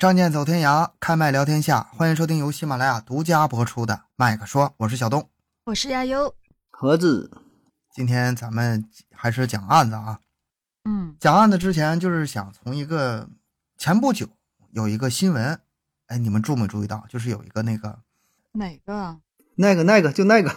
[0.00, 1.82] 仗剑走天涯，开麦聊天下。
[1.94, 5.28] 欢迎收听由喜马拉雅独家播出的《麦克说》，我是小东，
[5.64, 6.34] 我是亚优。
[6.70, 7.30] 盒子，
[7.92, 8.82] 今天咱们
[9.14, 10.20] 还是讲案子啊。
[10.86, 13.28] 嗯，讲案子之前，就是想从一个
[13.76, 14.26] 前不久
[14.70, 15.60] 有一个新闻，
[16.06, 17.04] 哎，你们注没注意到？
[17.10, 17.98] 就是有一个那个
[18.52, 19.18] 哪个？
[19.56, 20.56] 那个那个就那个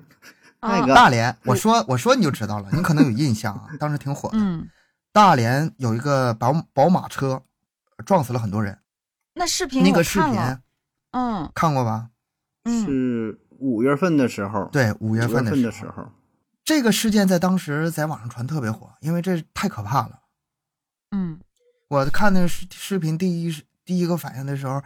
[0.62, 4.38] 那个大连，我说我说你就知道了，你可能有印象啊，当时挺火的。
[4.38, 4.66] 嗯，
[5.12, 7.42] 大连有一个宝宝马车
[8.02, 8.78] 撞死了很多人，
[9.34, 10.34] 那视频那个视频
[11.12, 12.10] 嗯看过吧？
[12.64, 16.06] 嗯，是五月份的时候，对，五五月份的时候，
[16.64, 20.20] 这个事件在当时在网上传特别火，因为这太可怕了。
[21.10, 21.40] 嗯
[21.88, 24.80] 我看那个视视频，第一是第一个反应的时候，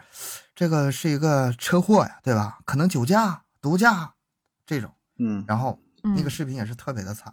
[0.55, 2.57] 这个是一个车祸呀，对吧？
[2.65, 4.15] 可能酒驾、毒驾
[4.65, 4.91] 这种。
[5.19, 7.31] 嗯，然后嗯，那个视频也是特别的惨，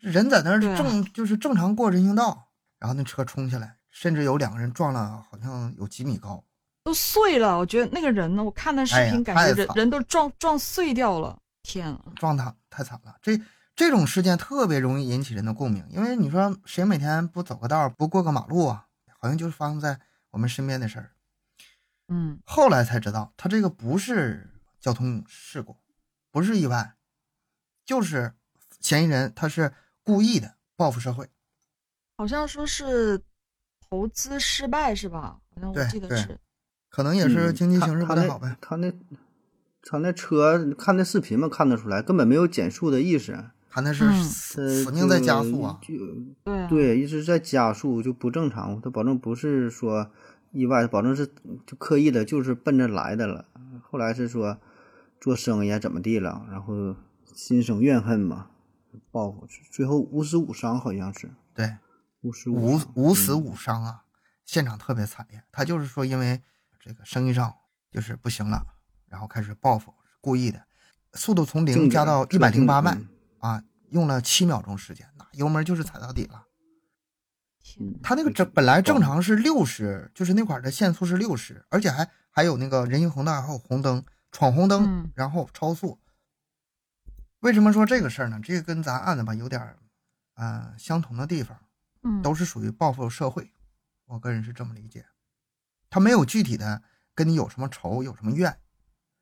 [0.00, 2.48] 人在那儿正就是正常过人行道，
[2.80, 6.42] 然后那车冲下来，甚至有两个人撞了，好像有几米高。
[6.82, 7.58] 都碎了。
[7.58, 11.38] 我觉得那个人呢，我看那视频，感觉人、人都撞撞碎掉了。
[11.62, 12.00] 天啊！
[12.16, 13.16] 撞他太惨了。
[13.20, 13.38] 这
[13.76, 18.86] 这种事件特别容易引起人的共鸣，因为你说谁每天不走个道儿不过个马路啊？
[19.18, 21.12] 好像就是发生在我们身边的事儿。
[22.08, 25.76] 嗯后来才知道，他这个不是交通事故，
[26.30, 26.94] 不是意外，
[27.84, 28.34] 就是
[28.80, 31.28] 嫌疑人他是故意的报复社会。
[32.16, 33.22] 好像说是
[33.90, 35.40] 投资失败是吧？
[35.54, 36.38] 好像我对对记得是。
[36.88, 38.56] 可能也是嗯经济形势不太好呗。
[38.60, 38.92] 他那
[39.82, 43.36] 他那车看那视频嘛，看得出来根本没有减速的意思，
[43.68, 45.80] 他那是嗯死死命在加速啊！
[45.82, 50.10] 就对一直在加速就不正常，他保证不是说
[50.52, 51.26] 意外，保证是
[51.66, 53.46] 就刻意的，就是奔着来的了。
[53.88, 54.58] 后来是说
[55.20, 58.48] 做生意啊怎么地了，然后心生怨恨嘛，
[59.12, 61.76] 报复，最后五死五伤好像是对，
[62.22, 64.04] 五死五伤五死嗯五伤啊，
[64.44, 65.42] 现场特别惨烈。
[65.50, 66.42] 他就是说，因为
[66.78, 67.54] 这个生意上
[67.90, 68.64] 就是不行了，
[69.06, 70.62] 然后开始报复，故意的，
[71.14, 76.44] 速度从零加到一百零八迈嗯啊，用了七秒钟时间，那油门就是踩到底了。
[77.62, 86.00] 天他那个这正本来正常是六十，就是那块的限速是六十，而且还还有那个人行横道，还有红灯，闯红灯，嗯然后超速。
[87.40, 88.40] 为什么说这个事儿呢？
[88.42, 89.76] 这个跟咱案子吧有点
[90.78, 91.58] 相同的地方，
[92.02, 93.52] 嗯都是属于报复社会。
[94.06, 95.06] 我个人是这么理解，
[95.88, 96.82] 他没有具体的
[97.14, 98.58] 跟你有什么仇，有什么怨，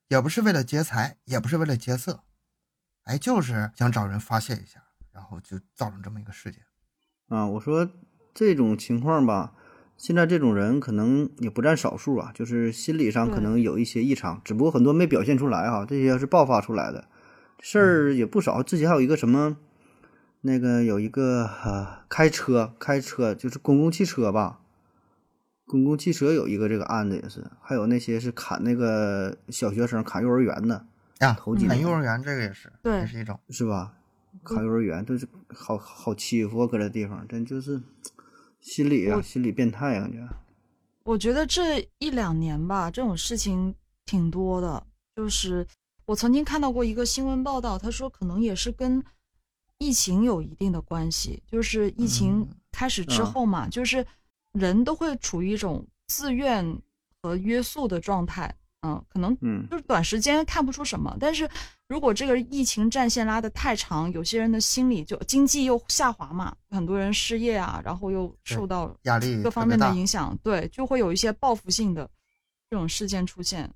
[0.08, 2.24] 也不是为了劫财，也不是为了劫色，
[3.04, 6.62] 哎，就是想找人发泄一下，然后就造成这么一个事件。
[7.28, 7.90] 啊，我说
[8.32, 9.54] 这种情况吧，
[9.98, 17.08] 现在这种人可能也不占少数啊，就是心理上可能有一些异常，只不过很多没表现出来哈、这些是爆发出来的
[17.60, 18.62] 事儿也不少。
[18.62, 19.58] 之前还有一个什么，
[20.40, 24.60] 那个有一个呃开车开车就是公共汽车吧，
[25.66, 30.86] 公共汽车有一个这个案子也是，还有那些是砍那个小学生砍幼儿园的，
[31.18, 33.38] 呀，头几砍幼儿园这个也是，对也是一种。
[33.50, 33.94] 是吧？
[34.44, 37.82] 砍幼儿园都是好好欺负啊，搁这地方真就是
[38.60, 40.26] 心理啊，心理变态啊，感觉。
[41.02, 43.74] 我觉得这一两年吧，这种事情
[44.06, 44.86] 挺多的。
[45.16, 45.66] 就是
[46.06, 49.02] 我曾经看到过一个新闻报道，他说可能也是跟
[49.78, 51.42] 疫情有一定的关系。
[51.46, 54.04] 就是疫情嗯开始之啊后嘛，就是
[54.52, 56.78] 人都会处于一种自愿
[57.22, 58.54] 和约束的状态。
[58.82, 61.50] 嗯，可能嗯就是短时间看不出什么，但是
[61.88, 72.08] 如果这个疫情战线拉得太长，有些人的心理就经济又下滑嘛，很多人失业啊，然后又受到压力各方面的影响，对，就会有一些报复性的
[72.70, 73.68] 这种事件出现，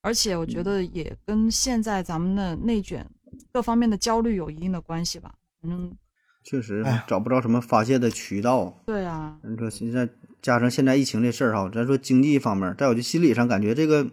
[0.00, 3.06] 而且我觉得也跟现在咱们的内卷
[3.52, 5.34] 各方面的焦虑有一定的关系吧。
[5.60, 5.96] 反正
[6.44, 8.80] 确实找不着什么发泄的渠道。
[8.86, 10.08] 对啊，你说现在
[10.40, 14.06] 加上现在疫情这事儿哈，咱说经济方面，再有就心理上感觉这个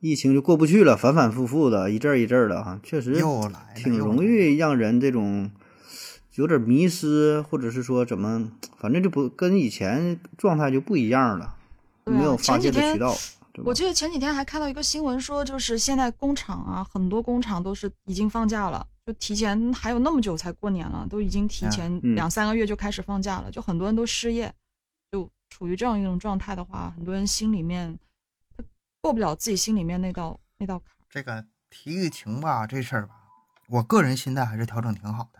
[0.00, 3.20] 疫情就过不去了，反反复复的，一阵儿一阵儿的哈，确实
[3.74, 5.50] 挺容易让人这种
[6.36, 11.56] 有点迷失，或者是说怎么，反正就不跟以前状态就不一样了，
[12.04, 13.14] 没有发泄的渠道，
[13.64, 13.74] 我？
[13.74, 24.52] 记得前几天还看到一个新闻说，就是现在工厂啊，很多工厂都是已经放假了，就提前还有那么久才过年了，都已经提前嗯两三个月就开始放假了，就很多人都失业，
[25.12, 27.96] 就处于这样一种状态的话，很多人心里面
[28.56, 28.64] 他
[29.00, 30.88] 过不了自己心里面那道那道坎。
[31.08, 33.14] 这个提疫情吧，这事儿吧，
[33.68, 35.38] 我个人心态还是调整挺好的。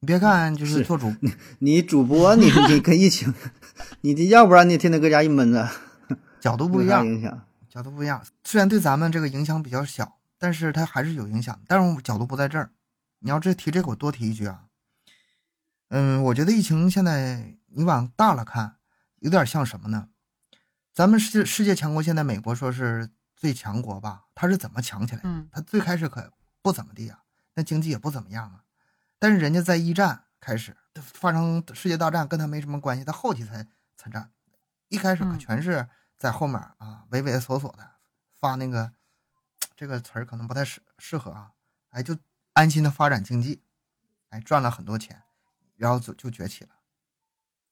[0.00, 1.14] 你别看就是是做主，
[1.58, 3.34] 你主播你你跟疫情，
[4.00, 5.68] 你这要不然你天天搁家一闷着，
[6.40, 7.46] 角度不一样，影响？
[7.68, 8.24] 角度不一样。
[8.44, 11.60] 虽然对咱们这个影响比较小，但是它还是有影响。
[11.68, 12.70] 但是我角度不在这儿。
[13.22, 14.66] 你要这提这个，我多提一句啊。
[15.88, 18.76] 嗯，我觉得疫情现在你往大了看，
[19.20, 20.08] 有点像什么呢？
[20.92, 24.26] 咱们世世界强国，现在美国说是最强国吧？
[24.34, 25.28] 它是怎么强起来的？
[25.28, 27.22] 嗯它最开始可不怎么地啊，
[27.54, 28.64] 那经济也不怎么样啊。
[29.18, 33.66] 但是人家在一战开始发生世界大战，跟他没什么关系，他后期才
[33.96, 34.30] 参战。
[34.88, 37.90] 一开始可嗯全是在后面啊畏畏缩缩的
[38.40, 38.92] 发那个
[39.76, 41.52] 这个词儿可能不太适适合啊，
[41.90, 42.16] 哎，就
[42.52, 43.62] 安心的发展经济，
[44.30, 45.22] 哎，赚了很多钱，
[45.76, 46.70] 然后就就崛起了。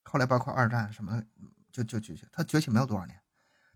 [0.04, 1.26] 后来包括二战什么的，
[1.70, 3.20] 就就崛起，它崛起没有多少年。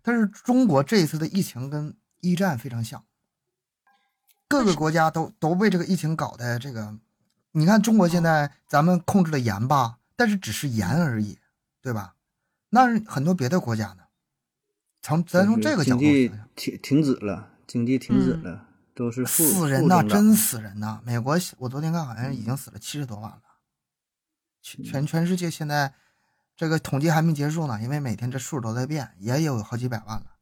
[0.01, 3.03] 但是中国这一次的疫情跟一战非常像，
[4.47, 6.99] 各个国家都都被这个疫情搞的这个，
[7.51, 11.39] 你看中国现在咱们控制的严吧，但是只是严而已，
[11.81, 12.15] 对吧？
[12.69, 14.03] 那很多别的国家呢，
[15.01, 16.01] 从咱从这个角度
[16.55, 21.01] 停停止了，经济停止嗯了，都是死人呐，真死人呐！
[21.03, 23.41] 美国我昨天看好像已经死了七十多万了，
[24.61, 25.93] 全全全世界现在
[26.55, 30.37] 这个统计还没结束呢，因为每天这数都在变，也有好几百万了。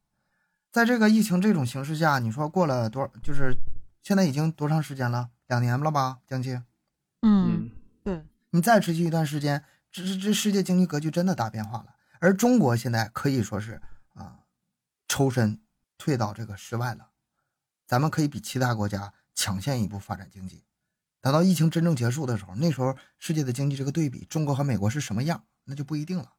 [0.71, 3.11] 在这个疫情这种形势下，你说过了多少？
[3.23, 3.57] 就是
[4.03, 5.31] 现在已经多长时间了？
[5.47, 6.63] 两年了吧，将近。
[7.23, 7.71] 嗯，嗯，
[8.03, 11.95] 对，你再持续一段时间，这这这世界经济格局真的大变化了。
[12.19, 13.81] 而中国现在可以说是
[14.13, 14.39] 啊，
[15.07, 15.59] 抽身
[15.97, 17.07] 退到这个室外了。
[17.85, 20.63] 咱们可以比其他国家抢先一步发展经济。
[21.21, 26.33] 等到疫情真正结束的时候，那时候世界的经济这个对比，中国和美国是什么样，那就不一定了，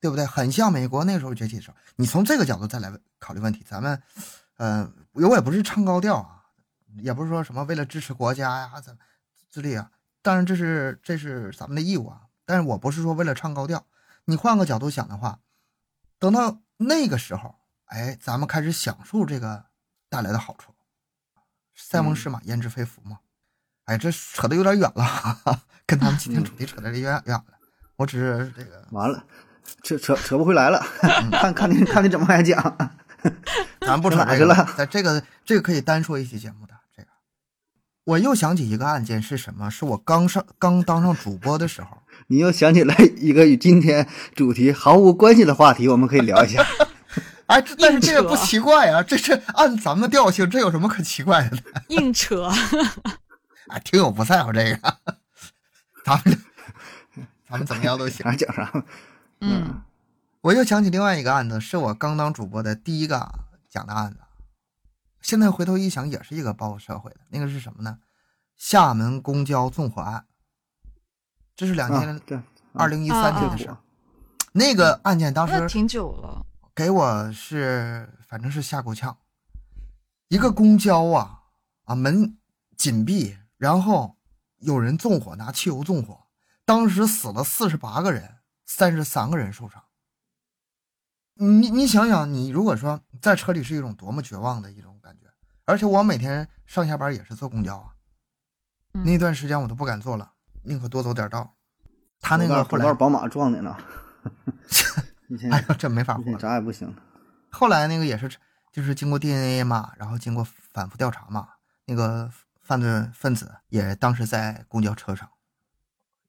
[0.00, 0.24] 对不对？
[0.24, 1.76] 很像美国那时候崛起的时候。
[1.96, 4.00] 你从这个角度再来考虑问题，咱们，
[4.56, 6.44] 呃，我也不是唱高调啊，
[6.98, 9.00] 也不是说什么为了支持国家呀怎么
[9.50, 9.90] 之类啊。
[10.22, 13.86] 当然这是这是咱们的义务啊，但是我不是说为了唱高调。
[14.26, 15.40] 你换个角度想的话，
[16.20, 17.56] 等到那个时候，
[17.86, 19.66] 哎，咱们开始享受这个
[20.10, 20.74] 带来的好处。
[21.74, 23.20] 塞翁失马，焉知非福嘛。
[23.86, 27.44] 哎，这扯得有点远了，哈哈，跟咱们今天主题扯得有点远了。
[27.96, 29.24] 我只是这个，完了，
[29.82, 30.84] 扯扯扯不回来了，
[31.32, 32.76] 看看你看你怎么还讲，
[33.80, 37.08] 咱不扯这个去了在这个这个可以单说一期节目的这个。
[38.04, 39.70] 我又想起一个案件是什么？
[39.70, 46.64] 是我刚上刚当上主播的时候， 你又想起来一个与今天主题毫无关系的话题，我们可以聊一下。
[47.50, 51.58] 哎，这但是这个不奇怪啊，这这按咱们调性，这有什么可奇怪的？
[51.88, 52.48] 硬扯，
[53.66, 54.96] 哎，听友不在乎这个，
[56.04, 56.40] 咱们
[57.48, 58.24] 咱们怎么样都行。
[58.24, 58.84] 啥 讲啥，
[59.40, 59.82] 嗯
[60.42, 63.30] 我又想起另外一个案子，是我刚当主播的第一个
[63.68, 64.18] 讲的案子。
[65.20, 67.18] 现在回头一想，也是一个报复社会的。
[67.30, 67.98] 那个是什么呢？
[68.56, 70.24] 厦门公交纵火案，
[71.56, 72.40] 这是两啊千对，
[72.74, 73.76] 二零一三啊年的事儿。
[74.52, 76.46] 那个案件当时挺久了。
[76.80, 79.18] 给我是反正是吓够呛。
[80.28, 81.42] 一个公交啊
[81.84, 82.38] 啊门
[82.74, 84.16] 紧闭，然后
[84.60, 86.28] 有人纵火，拿汽油纵火，
[86.64, 89.84] 当时死了四十八个人，三十三个人受伤。
[91.34, 95.26] 你你想想，你如果说在车里是一种多么绝望的一种感觉，
[95.66, 97.92] 而且我每天上下班也是坐公交啊，
[98.94, 100.32] 嗯那段时间我都不敢坐了，
[100.62, 101.58] 宁可多走点道。
[102.20, 103.76] 他那个后来宝马撞的呢，
[105.30, 106.48] 你现在哎呦，这没法活了你现在。
[106.48, 106.92] 啥也不行。
[107.50, 108.28] 后来那个也是，
[108.72, 111.50] 就是经过 DNA 嘛，然后经过反复调查嘛，
[111.86, 112.28] 那个
[112.60, 115.30] 犯罪分子也当时在公交车上，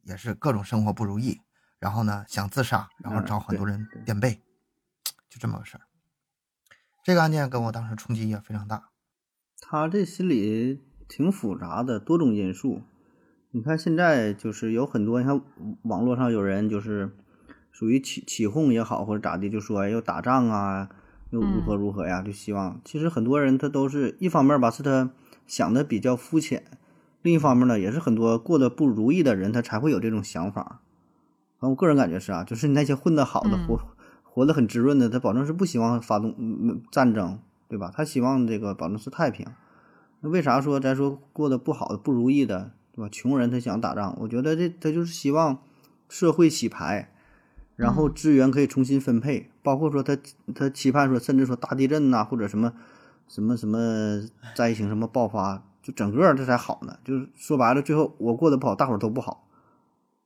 [0.04, 1.42] 也是各种生活不如意，
[1.80, 4.42] 然后呢想自杀，然后嗯找很多人垫背，
[5.28, 5.82] 就这么个事儿。
[7.04, 8.90] 这个案件给我当时冲击也非常大。
[9.60, 12.84] 他这心里挺复杂的，多种因素。
[13.52, 15.42] 你看现在就是有很多，你看
[15.84, 17.18] 网络上有人就是
[17.72, 20.90] 属于起起哄也好，或者咋的，就说要打仗啊，
[21.30, 22.80] 又如何如何呀，就希望。
[22.84, 25.12] 其实很多人他都是一方面吧，是他
[25.48, 26.62] 想的比较肤浅；
[27.22, 30.82] 另一方面呢，也是很多过得不如意的人，他才会有这种想法。
[31.60, 33.80] 反正我个人感觉是啊，就是那些混得好的、嗯活
[34.24, 37.92] 活得很滋润的，他保证是不希望发动战争，对吧？
[37.94, 39.46] 他希望这个保证是太平。
[40.22, 43.10] 那为啥说咱说过得不好的、不如意的，对吧？
[43.12, 45.60] 穷人他想打仗，我觉得这他就是希望
[46.08, 47.12] 社会洗牌，
[47.82, 50.16] 然后资源可以重新分配，包括说他
[50.54, 52.74] 他期盼说，甚至说大地震呐、或者什么
[53.28, 54.22] 什么什么
[54.56, 57.00] 灾情什么爆发，就整个这才好呢。
[57.04, 59.48] 就是说白了，最后我过得不好，大伙儿都不好，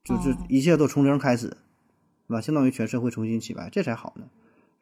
[0.03, 1.47] 就是哦一切都从零开始，
[2.27, 2.41] 对吧？
[2.41, 4.25] 相当于全社会重新起白，这才好呢。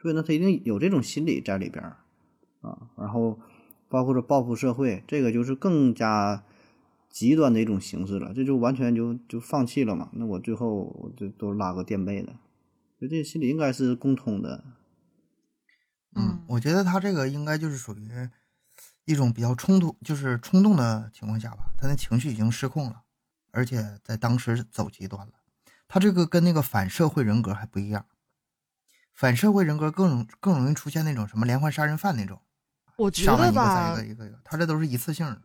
[0.01, 1.97] 所以呢，他一定有这种心理在里边儿
[2.61, 2.77] 啊。
[2.97, 3.39] 然后
[3.87, 6.43] 包括说报复社会，这个就是更加
[7.09, 10.09] 极端的一种形式了，这就完全就就放弃了嘛。
[10.13, 12.33] 那我最后我就都拉个垫背的，
[13.03, 14.63] 所以这心理应该是共通的。
[16.15, 18.29] 嗯我觉得他这个应该就是属于
[19.03, 23.01] 一种比较冲突，就是冲动的情况下吧，他的情绪已经失控了，
[23.51, 25.33] 而且在当时走极端了。
[25.89, 28.05] 他这个跟那个反社会人格还不一样，
[29.13, 32.41] 反社会人格更容更容易出现那种什么连环杀人犯那种，
[32.95, 35.41] 我觉得吧一个，一个一个，他这都是一次性的。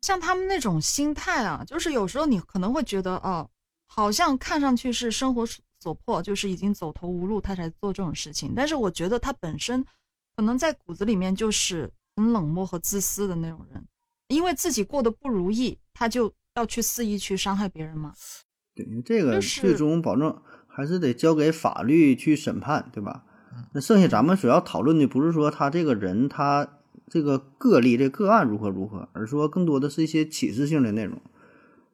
[0.00, 3.48] 像他们那种心态啊，就是有时候你可能会觉得，哦，
[3.86, 5.46] 好像看上去是生活
[5.88, 8.52] 所迫，就是已经走投无路，他才做这种事情。
[8.54, 9.82] 但是我觉得他本身
[10.36, 13.82] 可能在骨子里面就是很冷漠和自私的那种人，
[14.28, 18.12] 因为自己过得不如意，他就要去肆意去伤害别人嘛。
[18.74, 23.24] 对，这个最终保证还是得交给法律去审判，对吧
[23.56, 23.64] 嗯？
[23.72, 26.68] 那剩下咱们主要讨论的不是说他这个人他
[27.08, 31.18] 这个个例这个案如何如何，而说更多的是一些启示性的内容。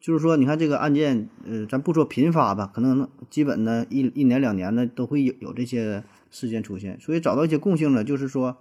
[0.04, 8.58] 就是说，你看这个案件，呃，咱不说频发吧，可能基本呢一一年两年呢都会有有这些事件出现，所以找到一些共性呢，就是说，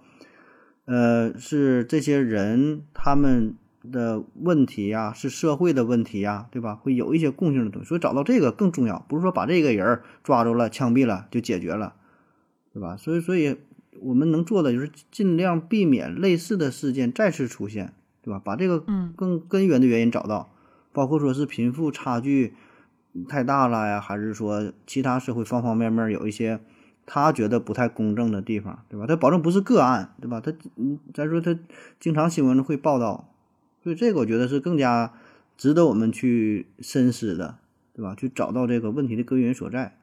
[0.86, 3.56] 呃，是这些人他们
[3.92, 6.76] 的问题呀，是社会的问题呀，对吧？
[6.76, 11.92] 会有一些共性的东西，所以找到这个更重要，不是说把这个人儿抓住了、枪毙了就解决了，
[12.72, 12.96] 对吧？
[12.96, 13.58] 所以，所以
[14.00, 18.40] 我们能做的就是尽量避免类似的事件再次出现，对吧？
[18.42, 20.53] 把这个嗯更根源的原因找到，
[20.94, 22.54] 包括说是贫富差距
[23.28, 26.60] 太大了呀，还是说其他社会方方面面有一些
[27.04, 29.06] 他觉得不太公正的地方，对吧？
[29.06, 30.40] 他保证不是个案，对吧？
[30.40, 31.58] 他嗯，咱说他
[32.00, 33.28] 经常新闻会报道，
[33.82, 35.12] 所以这个我觉得是更加
[35.58, 37.58] 值得我们去深思的，
[37.92, 38.14] 对吧？
[38.14, 39.98] 去找到这个问题的根源所在，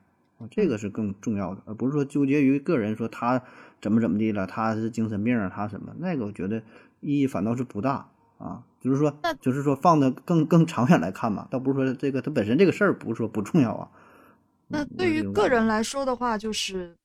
[0.49, 3.41] 这个是更重要的，而不是说纠结于个人说他
[3.81, 6.61] 怎么怎么地了，他是精神病，他什么那个，我觉得
[6.99, 8.09] 意义反倒是不大
[8.41, 8.63] 啊。
[8.81, 13.91] 就是说那，就是说放的更更长远来看嘛，倒不是说这个它本身这个事儿不是说不重要啊。
[14.67, 16.97] 那嗯对于个人来说的话，就是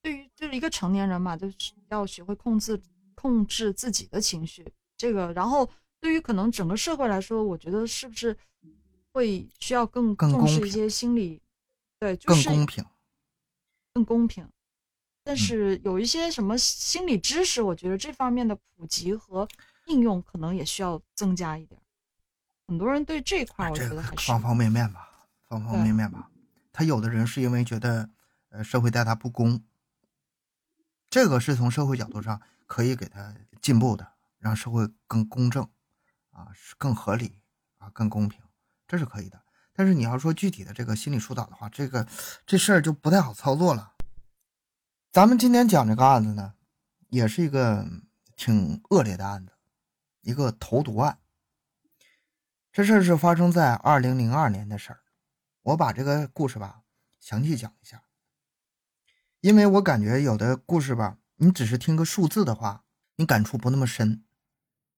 [0.00, 2.80] 对于就是一个成年人嘛，就是要学会控制
[3.14, 4.64] 控制自己的情绪。
[4.96, 5.68] 这个，然后
[6.00, 8.36] 对于可能整个社会来说，我觉得是不是
[9.12, 11.42] 会需要更更重视一些心理，
[11.98, 12.84] 对，就是更公平。
[13.92, 14.44] 更公平。
[14.44, 14.50] 嗯
[15.26, 19.48] 但是有一些什么心理知识，我觉得这方面的普及和
[19.86, 21.80] 应用可能也需要增加一点。
[22.66, 25.08] 很多人对这块，我这个觉得还是方方面面吧，
[25.48, 26.30] 方方面面吧。
[26.72, 28.10] 他有的人是因为觉得，
[28.48, 29.62] 呃，社会待他不公，
[31.08, 35.68] 这个是从社会角度上可以给他进步的，让社会更公正，
[36.30, 37.38] 啊，是更合理
[37.78, 38.40] 啊，更公平，
[38.88, 39.40] 这是可以的。
[39.72, 42.06] 但是你要说具体的这个心理疏导的话，这个
[42.46, 43.92] 这事儿就不太好操作了。
[45.12, 46.54] 咱们今天讲这个案子呢，
[47.08, 47.86] 也是一个
[48.36, 49.52] 挺恶劣的案子，
[50.24, 51.18] 一个投毒案。
[52.72, 55.00] 这事儿是发生在二零零二年的事儿，
[55.62, 56.82] 我把这个故事吧
[57.20, 58.02] 详细讲一下，
[59.40, 62.84] 因为我感觉有的故事吧，你只是听个数字的话，
[63.16, 64.24] 你感触不那么深，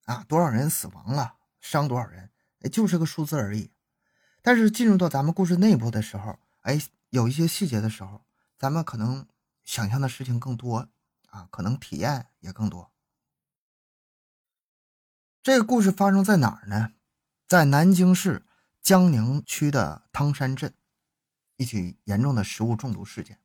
[0.05, 2.31] 啊，多少人死亡了，伤多少人，
[2.61, 3.71] 哎就是个数字而已。
[4.41, 8.25] 但是进入到咱们故事内部的时候，哎，有一些细节的时候，
[8.57, 9.27] 咱们可能
[9.63, 10.89] 想象的事情更多
[11.29, 12.91] 啊，可能体验也更多。
[15.47, 16.91] 这个故事发生在哪儿呢？
[17.47, 18.45] 在南京市
[18.81, 20.73] 江宁区的汤山镇，
[21.55, 23.39] 一起严重的食物中毒事件。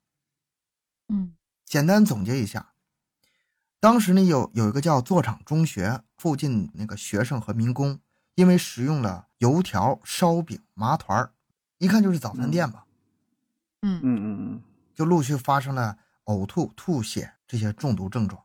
[1.10, 2.72] 嗯简单总结一下，
[3.78, 8.00] 当时呢有有一个叫座场中学附近那个学生和民工，
[8.34, 11.32] 因为食用了油条、烧饼、麻团儿，
[11.78, 12.84] 一看就是早餐店吧，
[13.82, 18.42] 嗯嗯嗯嗯，就陆续发生了呕吐、吐血这些中毒症状。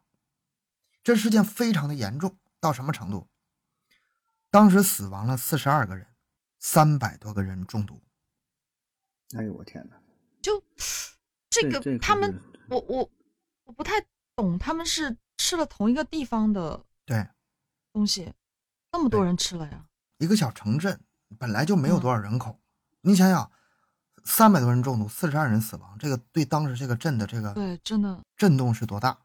[1.04, 3.28] 这事件非常的严重，到什么程度？
[4.50, 6.08] 当时死亡了四十二个人，
[6.60, 8.02] 三百多个人中毒。
[9.36, 9.98] 哎呦我天哪，
[10.42, 10.64] 就
[11.50, 13.10] 这个他们，我我
[13.66, 13.94] 我不太
[14.36, 17.28] 懂，他们是吃了同一个地方的对，
[17.92, 18.34] 东西，
[18.92, 19.86] 那么多人吃了呀？
[20.20, 21.00] 一个小城镇
[21.38, 22.60] 本来就没有嗯多少人口，
[23.02, 23.52] 你想想，
[24.24, 29.20] 三百多人中毒，四十二人死亡，这个对当时这个镇的这个对，真的，震动是多大？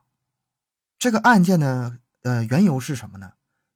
[0.98, 3.32] 这个案件的呃缘由是什么呢？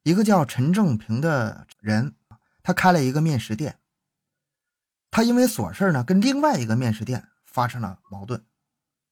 [0.07, 2.15] 一个叫陈正平的人，
[2.63, 3.77] 他开了一个面食店，
[5.11, 8.41] 他因为琐事呢跟另外一个面食店发生了矛盾，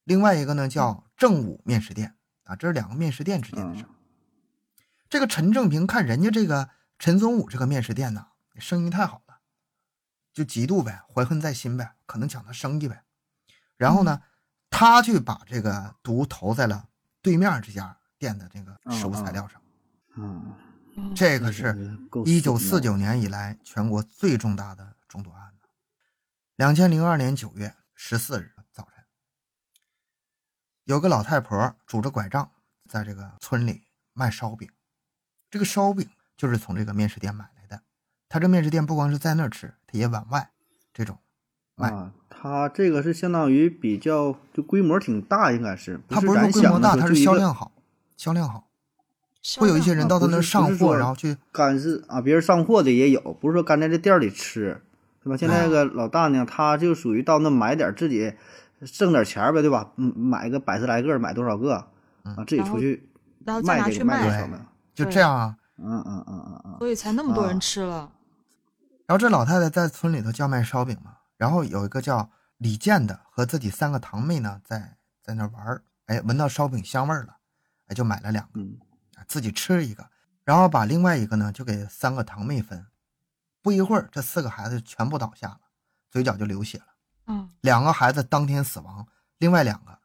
[0.04, 3.88] 另外一个呢叫正武面食店啊，这是两个面食店之间的事儿。
[3.88, 3.92] 嗯
[5.10, 9.36] 这个陈正平看人家这个陈宗武这个面食店呢，生意太好了，
[10.32, 13.02] 就嫉妒呗，怀恨在心呗，可能抢他生意呗。
[13.76, 14.22] 然后呢，
[14.70, 16.88] 他去把这个毒投在了
[17.20, 19.60] 对面这家店的这个食物材料上。
[20.16, 20.56] 嗯，哦
[21.14, 25.68] 这个是够一九四九年以来全国最重大的中毒案子。
[26.56, 29.04] 两千零二年九月十四日早晨，
[30.84, 32.50] 有个老太婆拄着拐杖
[32.88, 34.68] 在这个村里卖烧饼。
[35.50, 37.82] 这个烧饼就是从这个面食店买来的。
[38.28, 40.50] 他这面食店不光是在那儿吃，他也往外
[40.92, 41.18] 这种
[41.74, 47.72] 卖啊，它这个是相当于比较就规模挺大，应该是它不是说规模大，它是销量好，
[48.16, 48.65] 销量好。
[49.58, 54.80] 会有一些人啊到他那儿上货，说然后去干是啊，别人上货的也有，不是说干在这店儿里吃，
[55.22, 55.36] 对吧？
[55.36, 58.32] 现在那个老大呢，他就属于到那买点儿自己
[58.92, 59.92] 挣点钱儿呗，对吧？
[59.96, 61.74] 嗯，买个百十来个，买多少个
[62.22, 62.44] 啊？
[62.46, 63.08] 自己出去
[63.44, 64.66] 卖这个卖卖多少呢？
[64.94, 65.56] 就这样啊。
[65.78, 68.10] 嗯嗯嗯嗯嗯，所以才那么多啊人吃了。
[69.06, 77.36] 然后这老太太在村里头叫卖烧饼嘛，然后有一个叫李健的和自己三个堂妹呢，在在那玩儿，哎，闻到烧饼香味儿了，
[77.88, 78.78] 哎，就买了两个，嗯
[79.26, 80.10] 自己吃一个，
[80.44, 82.86] 然后把另外一个呢就给三个堂妹分。
[83.62, 85.60] 不一会儿，这四个孩子全部倒下了，
[86.10, 86.86] 嘴角就流血了。
[87.26, 89.98] 嗯，两个孩子当天死亡，另外两个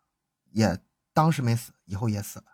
[0.49, 0.79] 也
[1.13, 2.45] 当时没死，以后也死了。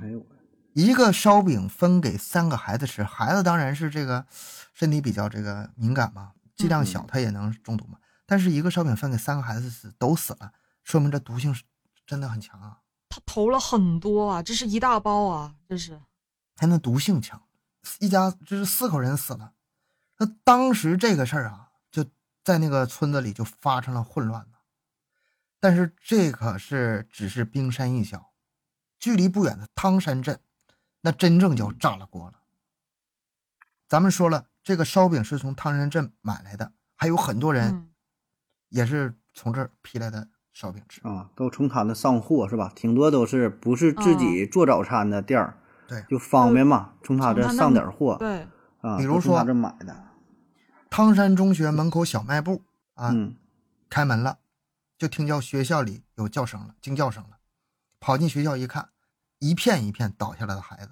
[0.00, 0.26] 哎呦，
[0.72, 4.26] 一个烧饼分给三个孩子吃，孩子当然是这个
[4.72, 7.98] 身体比较这个敏感嘛，剂量小，他也能中毒嘛。
[8.24, 11.64] 但是一个烧饼分给三个孩子死都死了，说明这毒性是
[12.06, 12.78] 真的很强啊，
[13.18, 16.00] 他投了很多啊，这是一大包啊，这是。
[16.54, 17.42] 他那毒性强，
[17.98, 19.54] 一家就是四口人死了。
[20.18, 22.04] 那当时这个事儿啊，就
[22.44, 24.60] 在那个村子里就发生了混乱了。
[25.58, 28.32] 但是这可是只是冰山一角，
[29.00, 30.40] 距离不远的汤山镇，
[31.00, 32.42] 那真正就炸了锅了。
[33.88, 37.90] 咱们说了，这个烧饼是从汤山镇买来的，还有很多人嗯，
[38.68, 41.00] 也是从这儿批来的烧饼吃。
[41.06, 42.72] 啊，都从他那上货是吧？
[42.74, 48.44] 挺多都是不是自己做早餐的店儿，对就方便嘛，从他这上点货对，
[48.80, 50.08] 啊，比如说他这买的，
[50.90, 53.36] 汤山中学门口小卖部啊，嗯
[53.88, 54.38] 开门了，
[54.98, 57.38] 就听到学校里有叫声了，惊叫声了。
[58.00, 58.88] 跑进学校一看，
[59.38, 60.90] 一片一片倒下来的孩子，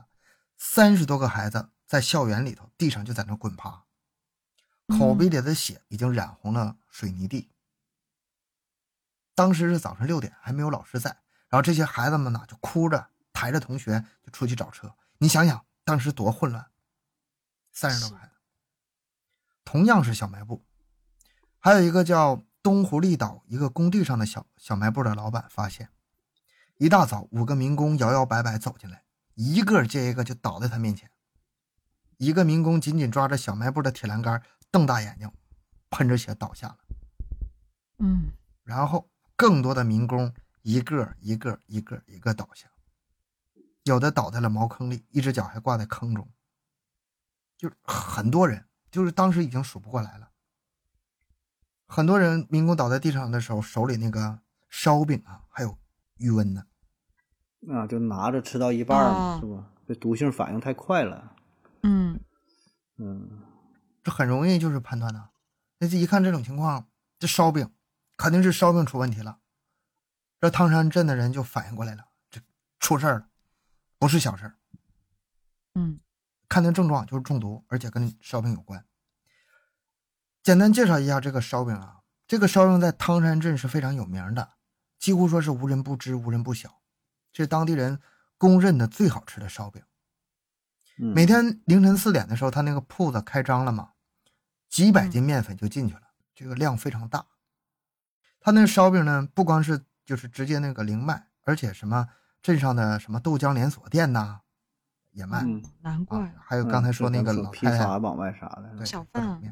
[0.57, 3.83] 三十多个孩子在校园里头，地上就在那滚趴，
[4.97, 7.51] 口鼻里的血已经染红了水泥地。
[9.37, 11.11] 当时是早上六点，还没有老师在，
[11.49, 14.93] 然后这些孩子们呢就哭着抬着同学就出去找车。
[15.19, 16.67] 你想想，当时多混乱，
[17.71, 18.33] 三十多个孩子。
[19.65, 20.65] 同样是小卖部，
[21.59, 25.91] 还有一个叫东湖立岛一个工地上的小小卖部的老板发现，
[26.79, 31.11] 一大早五个民工摇摇摆摆走进来，一个接一个就倒在他面前。
[32.17, 35.31] 一个民工紧紧抓着小卖部的铁栏杆，瞪大眼睛，
[35.91, 36.79] 喷着血倒下了。
[37.99, 38.33] 嗯，
[38.65, 42.69] 然后更多的民工一个一个一个一个倒下，
[43.85, 46.29] 有的倒在了茅坑里，一只脚还挂在坑中。
[47.57, 50.31] 就是很多人，就是当时已经数不过来了。
[51.87, 55.79] 很多人民工倒在地上的时候，手里那个烧饼啊，还有
[56.17, 56.65] 余温呢。
[57.69, 59.73] 啊，就拿着吃到一半儿嘛，啊是吧？
[59.87, 61.37] 这毒性反应太快了，
[61.83, 62.19] 嗯，
[62.97, 63.43] 嗯
[64.03, 65.31] 这很容易就是判断的。
[65.79, 67.71] 那这一看这种情况，这烧饼
[68.17, 69.39] 肯定是烧饼出问题了。
[70.41, 72.41] 这汤山镇的人就反应过来了，这
[72.79, 73.29] 出事儿了，
[73.99, 74.57] 不是小事儿。
[75.75, 76.01] 嗯，
[76.49, 78.85] 看那症状就是中毒，而且跟烧饼有关。
[80.43, 84.53] 简单介绍一下这个烧饼啊，这个烧饼在汤山镇是非常有名的，
[84.99, 86.81] 几乎说是无人不知、无人不晓，
[87.33, 88.01] 这是当地人
[88.39, 89.83] 公认的最好吃的烧饼。
[90.99, 93.93] 嗯，每天凌晨四点的时候，他那个铺子开张了嘛，
[94.69, 96.03] 几百斤面粉就进去了，
[96.35, 97.27] 这个量非常大。
[98.47, 102.07] 他那烧饼呢，不光是就是直接那个零卖，而且什么
[102.41, 104.43] 镇上的什么豆浆连锁店呐
[105.11, 109.43] 也卖、嗯难怪啊，还有刚才说那个老太太发往外啥的，对小贩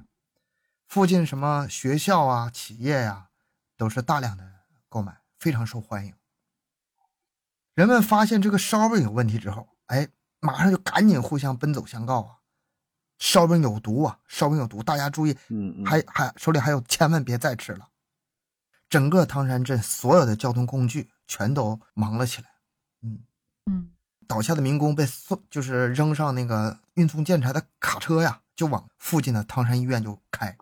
[0.87, 3.31] 附近什么学校啊、企业呀、
[3.77, 4.49] 都是大量的
[4.89, 6.15] 购买，非常受欢迎。
[7.75, 10.07] 人们发现这个烧饼有问题之后，哎，
[10.39, 12.37] 马上就赶紧互相奔走相告啊，
[13.19, 17.89] 烧饼有毒啊，烧饼有毒，大家注意，嗯嗯，还还手里还有，千万别再吃了。
[18.95, 22.49] 整个汤山镇所有的交通工具全都忙了起来，
[23.03, 23.25] 嗯，
[23.69, 23.91] 嗯，
[24.29, 30.57] 倒下的民工被送，就是扔上那个运送建材的卡车呀，就往附近的汤山医院就开。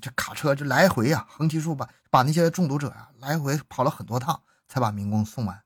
[0.00, 5.64] 这卡车这来回呀，横七竖八，把那些中毒者呀来回跑了很多趟，才把民工送完。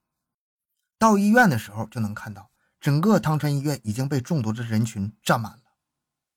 [0.98, 5.58] 到医院的时候，就能看到整个汤山医院已经被中毒的人群占满了。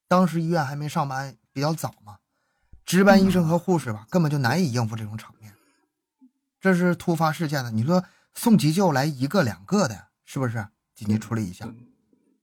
[0.09, 2.17] 当时医院还没上班，比较早嘛，
[2.85, 5.53] 值班医生和护士吧，根本就难以应付这种场面。
[6.59, 10.67] 这是突发事件的，你说送急救来一个两个的，是不是？
[10.95, 11.65] 紧急处理一下，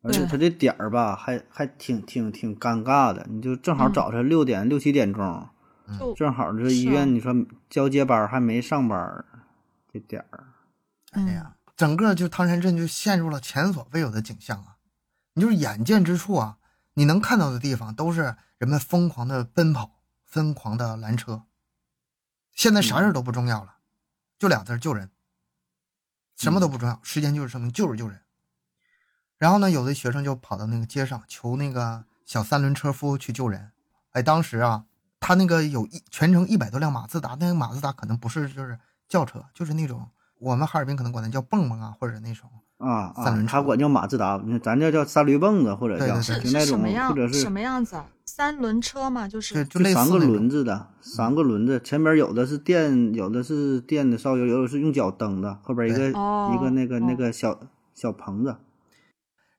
[0.00, 5.46] 而且他这点儿吧，还还挺挺挺尴尬的，你就正好嗯早晨六点六七点钟，
[5.98, 7.34] 就正好这医院你说
[7.68, 9.24] 交接班还没上班，
[9.92, 10.44] 这点儿，
[11.10, 14.76] 哎呀，整个就汤山镇就陷入了前所未有的景象啊！
[15.34, 16.56] 你就是眼见之处啊，
[16.94, 19.95] 你能看到的地方都是人们疯狂的奔跑、
[20.26, 21.44] 疯狂的拦车，
[22.52, 23.76] 现在啥事儿都不重要了，
[24.38, 25.10] 就俩字儿救人，
[26.36, 28.20] 什么都不重要，时间就是生命，就是救人。
[29.38, 33.70] 然后呢，有的学生就跑到那个街上求那个小三轮车夫去救人。
[34.12, 34.84] 哎，当时啊，
[35.20, 40.08] 他那个有一全程一百多辆马自达，那个马自达可能不是就是轿车，就是那种
[40.38, 48.06] 我们哈尔滨可能管它叫蹦蹦啊，或者那种啊啊三轮，车他管叫马自达，咱这叫三驴蹦子，或者叫对对是就那种什么样或者是什么样子啊？
[48.36, 57.58] 三轮车嘛，就就是就类似三个轮子的，三个轮子，前边有的是电，有的是电的烧油，有的是用脚蹬的，后边一个哦一个那个那哦个小
[57.94, 58.58] 小棚子，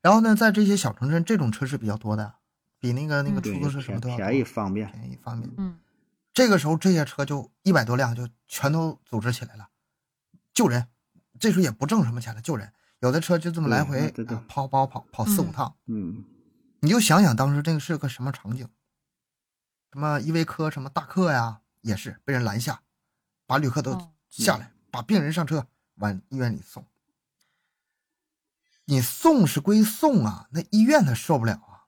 [0.04, 2.36] 然后呢，在这些小城镇，这种车是比较多的，
[2.80, 4.88] 比那个那个嗯出租车什么都要便宜方便。
[4.92, 5.52] 便宜方便。
[5.58, 5.80] 嗯。
[6.32, 9.70] 这个时候，这些车就一百多辆，就全都组织起来了，
[10.54, 10.86] 救人。
[11.40, 12.72] 这时候也不挣什么钱了，救人。
[13.00, 14.14] 有的车就这么来回
[14.48, 15.52] 跑跑跑跑四五嗯。
[15.52, 16.24] 趟，嗯
[16.80, 18.70] 你就想想当时这个是个什么场景？
[19.92, 22.82] 什么依维柯什么大客呀，也是被人拦下，
[23.46, 26.86] 把旅客都哦下来，把病人上车往医院里送。
[28.86, 31.88] 你送是归送啊，那医院他受不了啊。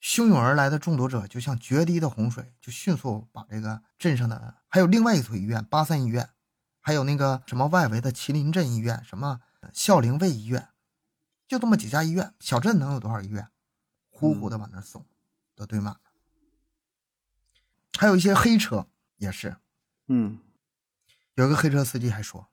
[0.00, 6.30] 汹涌而来的中毒者就像决堤的洪水，就迅速把这个镇上的还有另外一所医院八三医院，
[6.80, 9.40] 还有那个什么外围的麒麟镇医院，什么
[9.72, 10.68] 孝陵卫医院，
[11.48, 13.48] 就这么几家医院，小镇能有多少医院？
[14.18, 15.06] 呼呼的往那儿送，
[15.54, 16.00] 都堆满了。
[17.96, 19.56] 还有一些黑车也是，
[20.08, 20.40] 嗯
[21.34, 22.48] 有一个黑车司机还说，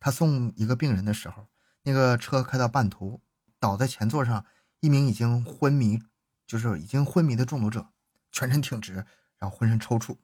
[0.00, 1.46] 他送一个病人的时候，
[1.82, 3.22] 那个车开到半途，
[3.60, 4.44] 倒在前座上
[4.80, 6.02] 一名已经昏迷，
[6.44, 7.88] 就是已经昏迷的中毒者，
[8.32, 8.94] 全身挺直，
[9.38, 10.14] 然后浑身抽搐，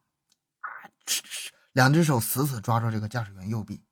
[0.58, 0.90] 啊，
[1.72, 3.84] 两只手死死抓住这个驾驶员右臂，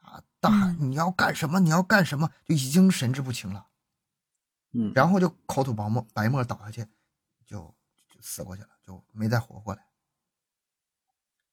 [0.00, 1.60] 啊，大喊：“你要干什么？
[1.60, 3.67] 你要干什么？”就已经神志不清了，
[4.72, 6.86] 嗯，然后就口吐白沫，白沫倒下去，
[7.46, 7.74] 就
[8.08, 9.86] 就死过去了，就没再活过来。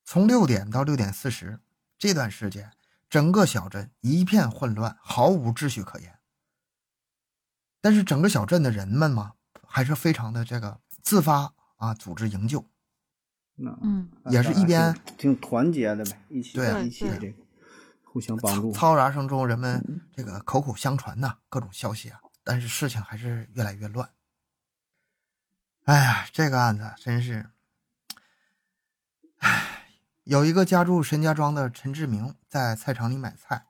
[0.03, 1.59] 从六点到六点四十
[1.97, 2.71] 这段时间，
[3.09, 6.19] 整个小镇一片混乱，毫无秩序可言。
[7.81, 9.33] 但是整个小镇的人们嘛，
[9.65, 12.65] 还是非常的这个自发啊，组织营救。
[13.57, 17.41] 嗯也是一边挺挺团结的呗，一起对啊一起这个
[18.03, 18.73] 互相帮助。
[18.73, 24.09] 嘈杂声中，人们这个口口相传呐、各种消息啊，但是事情还是越来越乱。
[25.83, 27.49] 哎呀，这个案子真是，
[29.39, 29.87] 哎，
[30.23, 33.67] 有一个家住陈家庄的陈志明在菜场里买菜，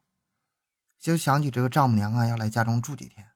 [1.00, 3.32] 就想起这个丈母娘啊要来家中住几天，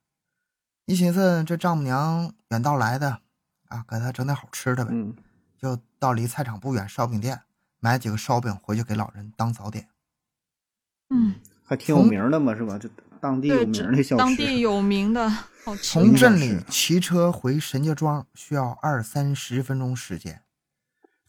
[0.86, 3.22] 一寻思这丈母娘远道来的，
[3.70, 5.16] 啊，给她整点好吃的呗，嗯
[5.58, 7.42] 就到离菜场不远烧饼店
[7.80, 9.90] 买几个烧饼回去给老人当早点。
[11.10, 12.78] 嗯，还挺有名的嘛，是吧？
[12.78, 12.90] 这
[13.22, 15.30] 当地有，名的小吃，当地有名的
[15.64, 15.84] 好吃。
[15.84, 20.44] 从镇里骑车回沈家庄需要二三十分钟时间，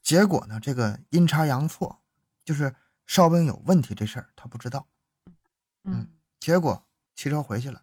[0.02, 2.00] 结果呢，这个阴差阳错，
[2.44, 2.74] 就是
[3.06, 4.86] 烧饼有问题这事儿他不知道，
[5.84, 7.82] 嗯结果骑车回去了，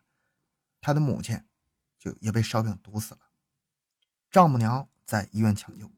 [0.81, 1.43] 他的母亲
[1.99, 3.21] 就也被烧饼毒死了，
[4.31, 5.91] 丈母娘在医院抢救。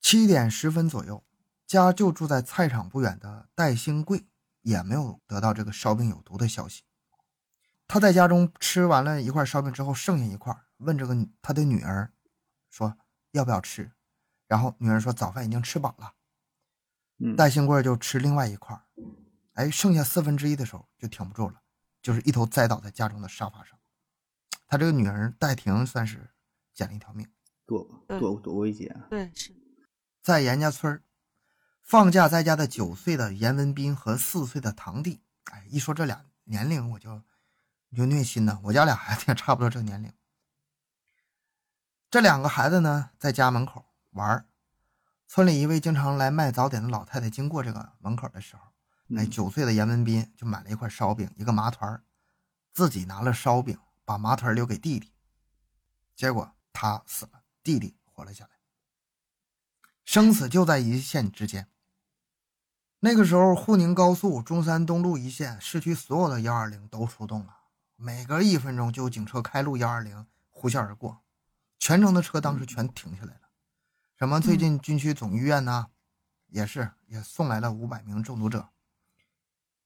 [0.00, 1.22] 七点十分左右，
[1.66, 4.26] 家就住在菜场不远的戴兴贵
[4.68, 6.82] 也没有得到这个烧饼有毒的消息。
[7.86, 12.12] 他在家中吃完了一块烧饼之后，剩下一块，问这个他的女儿
[12.68, 12.94] 说
[13.30, 13.90] 要不要吃，
[14.46, 16.12] 然后女儿说早饭已经吃饱了。
[17.18, 18.78] 嗯，戴兴贵就吃另外一块，
[19.54, 21.62] 哎，剩下四分之一的时候就挺不住了，
[22.02, 23.78] 就是一头栽倒在家中的沙发上。
[24.66, 26.30] 他这个女儿戴婷算是
[26.74, 27.26] 捡了一条命。
[27.64, 28.94] 躲躲躲过一劫。
[29.08, 29.54] 对是，
[30.22, 31.02] 在严家村儿
[31.88, 37.22] 放假在家的九岁的严文斌和四岁的堂弟，哎，一说这俩年龄我就
[37.96, 38.60] 就虐心呐。
[38.64, 40.12] 我家俩孩子也差不多这年龄。
[42.10, 44.44] 这两个孩子呢，在家门口玩儿。
[45.26, 48.64] 村里一位经常来卖早点的老太太经过这个门口的时候，
[49.16, 52.04] 哎，嗯九岁的严文斌就买了一块烧饼，一个麻团儿
[52.74, 55.14] 自己拿了烧饼，把麻团儿留给弟弟。
[56.14, 58.50] 结果他死了，弟弟活了下来。
[60.04, 61.66] 生死就在一线之间。
[63.00, 67.56] 那个时候，沪宁高速中山东路一线市区所有的幺二零都出动了，
[67.94, 71.22] 每隔一分钟就有警车开路幺二零呼啸而过，
[71.78, 73.42] 全城的车当时全停下来了。
[74.16, 75.90] 什么最近军区总医院呢，
[76.48, 78.70] 也是也送来了五百名中毒者，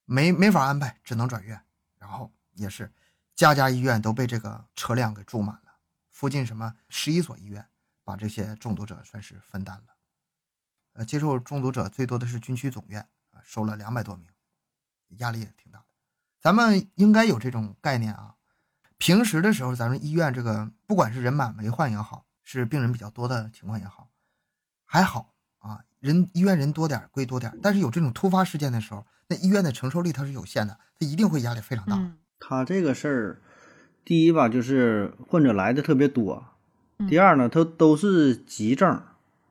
[0.06, 1.60] 没没法安排，只能转院。
[1.98, 2.90] 然后也是
[3.34, 5.74] 家家医院都被这个车辆给住满了，
[6.10, 7.68] 附近什么十一所医院
[8.04, 9.94] 把这些中毒者算是分担了。
[10.94, 13.00] 呃，接受中毒者最多的是军区总院
[13.30, 14.26] 啊，收了两百多名，
[15.18, 15.84] 压力也挺大的。
[16.40, 18.34] 咱们应该有这种概念啊。
[18.98, 24.10] 平时的时候，咱们医院这个不管是人满为患也好，是病人比较多的情况也好，
[24.84, 31.96] 还好啊，人医院人多点儿归多点儿，但是有这种突发事件的时候，那医院的承受力它是有限的，它一定会压力非常大。
[31.96, 33.40] 嗯他这个事儿，
[34.04, 36.42] 第一吧，就是患者来的特别多；
[36.98, 39.00] 嗯第二呢，他都是急症。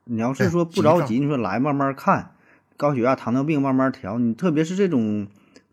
[0.05, 2.31] 你要是说不着急急，你说来慢慢看，
[2.77, 4.17] 高血压、糖尿病慢慢调。
[4.17, 5.27] 你特别是这种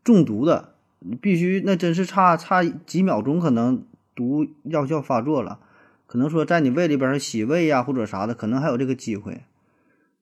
[0.04, 5.60] 中毒的，你必须那真是差差几秒钟，可能毒药效发作了，
[6.06, 9.42] 可能说在你胃里边洗胃呀、或者啥的，可能还有这个机会。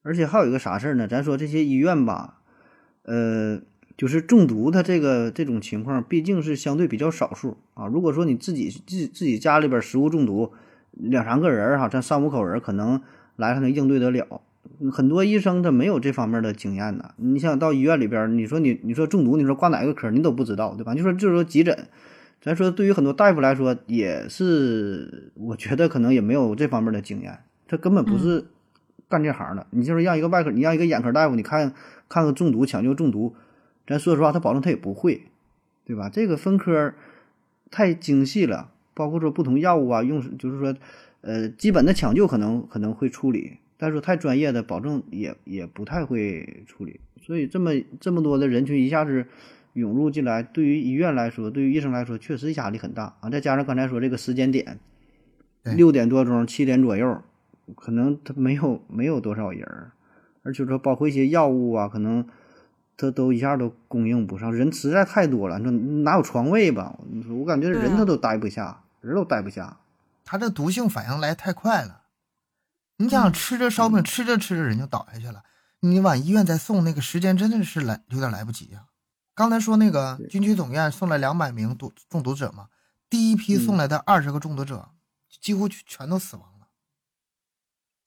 [0.03, 1.09] 而且还有一个啥事儿呢？
[1.09, 2.39] 咱说这些医院吧，
[3.03, 3.61] 呃，
[3.97, 7.89] 就是中毒，它这个这种情况毕竟是相对比较少数啊。
[7.89, 10.53] 如果说你自己自己自己家里边食物中毒，
[10.93, 13.03] 两三个人儿哈，这三五口人儿可能
[13.37, 14.41] 来还能应对得了。
[14.91, 17.15] 很多医生他没有这方面的经验呢。
[17.17, 20.95] 你想到医院里边儿，你说你你说中毒，你说挂哪个科儿你都不知道，对吧？
[20.95, 21.87] 就说就是说急诊，
[22.43, 28.45] 咱说对于很多大夫来说，也是我觉得可能也没有这方面的经验，他根本不是
[29.09, 29.67] 干这行的。
[29.71, 31.73] 你就是让一个外科，你让一个眼科大夫，你看
[32.09, 33.35] 看个中毒抢救中毒，
[33.87, 35.23] 咱说实话，他保证他也不会，
[35.85, 36.11] 对吧？
[36.11, 36.95] 这个分科儿
[37.71, 40.75] 太精细了，包括说不同药物啊，用就是说，
[41.21, 46.99] 呃，基本的抢救可能可能会处理，但是说太专业的，保证也也不太会处理。
[47.21, 49.27] 所以这么这么多的人群一下子
[49.75, 53.29] 涌入进来，对于医院来说，对于医生来说，确实压力很大啊。
[53.29, 54.79] 再加上刚才说这个时间点，
[55.63, 57.21] 六点多钟、七点左右，
[57.75, 59.93] 可能他没有没有多少人儿，
[60.43, 62.25] 而且说包括一些药物啊，可能
[62.97, 65.59] 他都一下都供应不上，人实在太多了。
[65.59, 65.71] 你说
[66.03, 66.99] 哪有床位吧？
[67.29, 69.79] 我感觉人他都待不下，人都待不下。
[70.25, 72.03] 它这毒性反应来太快了。
[72.97, 75.45] 你想嗯吃着烧饼，吃着吃着人就倒下去了，
[75.81, 78.87] 你往医院再送，那个时间真的是来有点来不及呀、
[79.35, 82.69] 刚才说那个军区总院送来两百名毒中毒者嘛，
[83.11, 84.89] 第一批送来的二十个中毒者，
[85.43, 86.69] 几乎全都死亡了。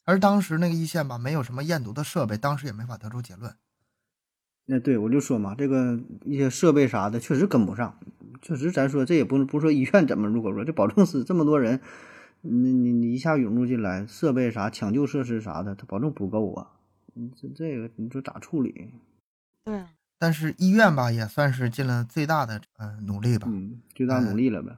[0.06, 3.56] 而当时那个一线吧，没有什么验毒的设备，当时也没法得出结论。
[4.72, 7.98] 那对我就说嘛，这个一些设备啥的确实跟不上，
[8.40, 11.82] 确实咱说这也不是不是说医院怎么如果说这保证是这么多人，
[12.42, 16.70] 你你你一下涌入进来，设备啥抢救设施啥的，它保证不够啊。
[17.16, 18.92] 你这这个你说咋处理？
[19.66, 23.48] 对啊，但是医院吧，也算是尽了最大的呃努力吧。
[23.50, 24.78] 嗯，最大努力了呗。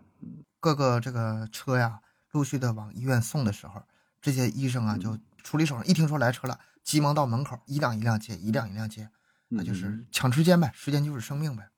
[0.62, 2.00] 各个这个车呀，
[2.32, 3.82] 陆续的往医院送的时候，
[4.22, 9.10] 这些医生啊就处理手上一听说来车了，急忙到门口一辆一辆接，一辆一辆接，
[9.54, 11.70] 那就是抢时间呗，时间就是生命呗。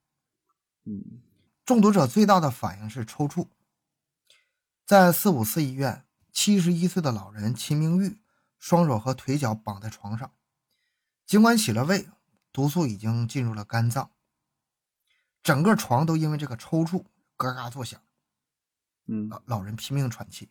[0.84, 1.22] 嗯
[1.64, 3.48] 中毒者最大的反应是抽搐。
[4.86, 8.20] 在四五四医院，七十一岁的老人秦明玉，
[8.58, 10.32] 双手和腿脚绑在床上，
[11.26, 12.08] 尽管洗了胃，
[12.52, 14.10] 毒素已经进入了肝脏，
[15.42, 17.02] 整个床都因为这个抽搐
[17.36, 18.00] 咯嘎作响。
[19.06, 20.50] 嗯老老人拼命喘气，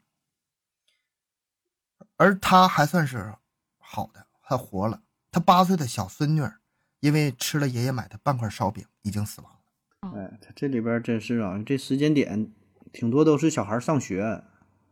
[2.17, 3.37] 而他还算是
[3.77, 5.03] 好的，还活了。
[5.31, 6.59] 他八岁的小孙女儿，
[7.03, 10.17] 因为吃了爷爷买的半块烧饼，已经死亡了。
[10.17, 12.49] 哎，它这里边真是啊，这时间点
[12.93, 14.41] 挺多都是小孩上学，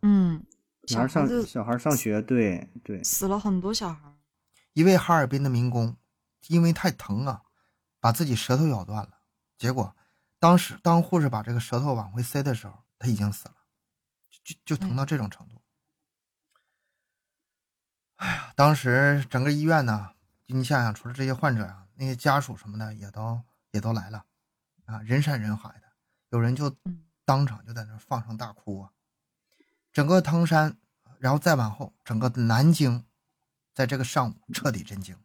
[0.02, 0.45] 嗯，
[0.88, 4.13] 小孩上小孩子小孩上学，对对，死了很多小孩。
[4.74, 5.95] 一位哈尔滨的民工，
[6.50, 7.43] 因为太疼啊，
[8.02, 9.19] 把自己舌头咬断了。
[9.58, 9.95] 结果，
[10.38, 13.56] 当时当护士把这个舌头往回塞的时候，他已经死了，
[14.30, 15.62] 就就就疼到这种程度。
[18.17, 20.10] 哎呀，当时整个医院呢，
[20.47, 24.26] 你想想，除了这些患者呀、那些家属什么的也都也都来了，
[24.86, 25.84] 啊，人山人海的，
[26.30, 28.92] 有人就嗯当场就在那放声大哭啊。
[29.94, 30.80] 整个汤山，
[31.20, 33.06] 然后再往后，整个南京，
[33.72, 35.16] 在这个上午彻底震惊。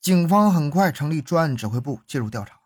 [0.00, 2.60] 警方很快成立专案指挥部介入调查，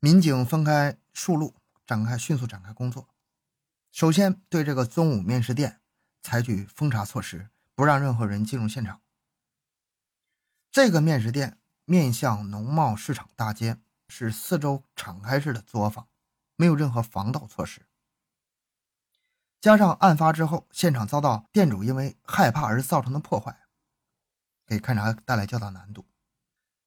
[0.00, 1.54] 民警分开数路
[1.86, 3.08] 展开迅速展开工作。
[3.92, 5.80] 首先对这个宗武面食店
[6.20, 9.00] 采取封查措施，不让任何人进入现场。
[10.74, 16.08] 这个面食店面向农贸市场大街，是四周敞开式的作坊，
[16.56, 17.86] 没有任何防盗措施。
[19.60, 23.56] 加上案发之后，现场遭到店主因为害怕而造成的破坏，
[24.66, 26.04] 给勘查带来较大难度。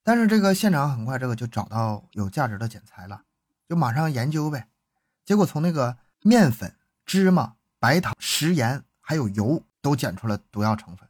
[0.04, 3.24] 但是这个现场很快这个就找到有价值的检材了，
[3.70, 4.68] 就马上研究呗。
[5.24, 11.07] 结果从那个面粉、芝麻、白糖、食盐还有油都检出了毒药成分。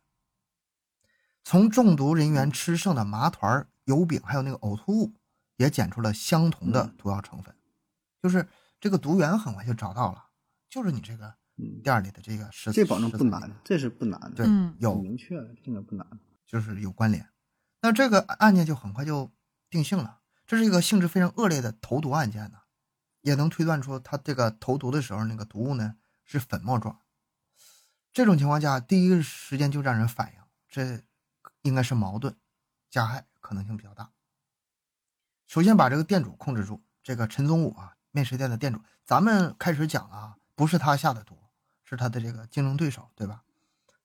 [1.50, 5.14] 从中毒人员吃剩的麻团、油饼还有那个呕吐物
[5.56, 7.56] 也检出了相同的毒药成分，
[8.22, 8.46] 就是
[8.82, 10.26] 这个毒源很快就找到了，
[10.70, 16.06] 就是你这个嗯，店里的这个食这保证不难，这是不难的，对，嗯有明确的，这个不难。
[16.46, 17.26] 就是有关联。
[17.82, 19.32] 那这个案件就很快就
[19.70, 22.58] 定性了，这是一个性质非常恶劣的投毒案件呢，
[23.22, 27.00] 也能推断出他这个投毒的时候那个毒物呢是粉末状。
[28.12, 31.02] 这种情况下，第一个时间就让人反应，这
[31.62, 32.36] 应该是矛盾，
[32.90, 34.10] 加害可能性比较大。
[35.48, 41.38] 首先把这个店主控制住，这个陈宗武啊，面食店的店主，咱们开始讲了啊，不是他下的毒，
[41.84, 43.44] 是他的这个竞争对手，对吧？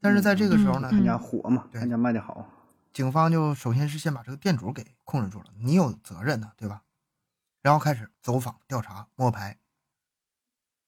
[0.00, 2.48] 但是在这个时候呢，嗯他家火嘛，对他家卖的好，
[2.92, 6.82] 警方就首先是先把这个店主给控制住了，你有责任的，对吧？
[7.60, 9.58] 然后开始走访调查摸排。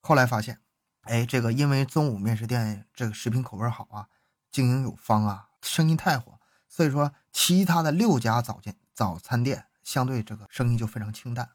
[0.00, 0.60] 后来发现，
[1.02, 4.08] 哎，这个因为中午面食店这个食品口味好啊，
[4.50, 6.38] 经营有方啊，生意太火，
[6.74, 11.50] 所以说其他的六家早间早餐店相对这个生意就非常清淡，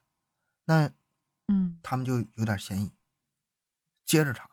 [0.63, 0.89] 那
[1.49, 2.93] 嗯他们就有点嫌疑。
[4.05, 4.49] 接着查，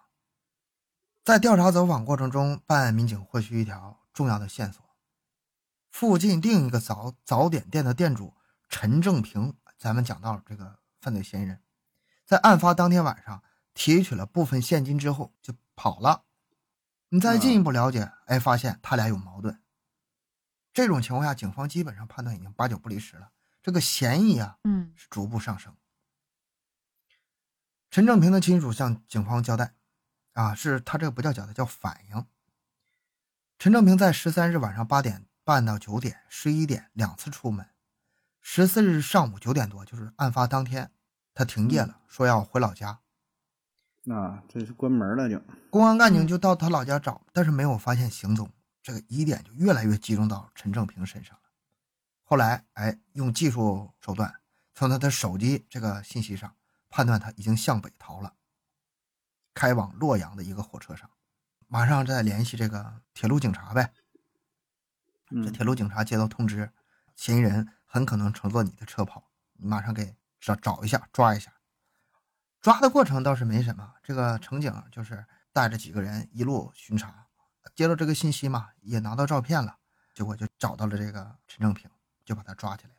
[1.23, 4.83] 在调查走访过程中，办案民警获取一条重要的线索：
[5.93, 8.35] 附近另一个早早点店的店主
[8.69, 11.63] 陈正平，咱们讲到了这个犯罪嫌疑人，
[12.25, 13.41] 在案发当天晚上
[13.73, 16.25] 提取了部分现金之后就跑了。
[17.11, 19.63] 你再进一步了解，哎，发现他俩有矛盾。
[20.77, 23.31] 这种情况下，警方基本上判断已经八九不离十了，
[23.62, 25.75] 这个嫌疑啊嗯是逐步上升。
[27.91, 29.73] 陈正平的亲属向警方交代，
[30.35, 32.27] 啊，是他这个不叫交代，叫反应。
[33.59, 37.67] 陈正平在十三日晚上八点半到九点、十一点两次出门。
[38.43, 40.91] 十四日上午九点多，就是案发当天，
[41.33, 43.01] 他停业了，说要回老家。
[44.11, 48.53] 啊，这是关门了就，公安干警就到他老家找，但是没有发现行踪，
[48.87, 51.42] 这个疑点就越来越集中到陈正平身上了。
[52.22, 54.33] 后来，哎，用技术手段，
[54.75, 56.55] 从他的手机这个信息上
[56.88, 58.37] 判断他已经向北逃了，
[59.53, 61.11] 开往洛阳的一个火车上，
[61.66, 63.92] 马上再联系这个铁路警察呗。
[65.27, 66.70] 这嗯铁路警察接到通知，
[67.16, 71.53] 嫌疑人很可能乘坐你的车跑，你马上给找找一下，抓一下。
[72.61, 77.26] 抓的过程倒是没什么，这个乘警就是带着几个人一路巡查，
[77.75, 79.79] 接到这个信息嘛，也拿到照片了，
[80.15, 81.91] 结果就找到了这个陈正平，
[82.25, 82.97] 就把他抓起来了。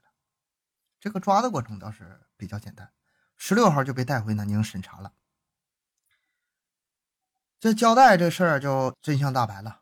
[0.99, 2.91] 这个抓的过程倒是比较简单，
[3.35, 5.13] 十六号就被带回南京审查了。
[7.59, 9.81] 这交代这事儿就真相大白了，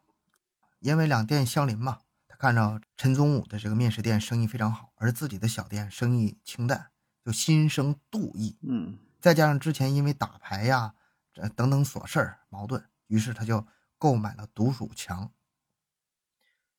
[0.79, 6.91] 因为两店相邻嘛，他看着陈宗武的这个面食店生意非常好，而自己的小店生意清淡，
[7.23, 8.57] 就心生妒意。
[8.61, 10.93] 嗯再加上之前因为打牌呀、
[11.33, 13.65] 这等等琐事儿矛盾，于是他就
[14.05, 15.31] 购买了毒鼠强。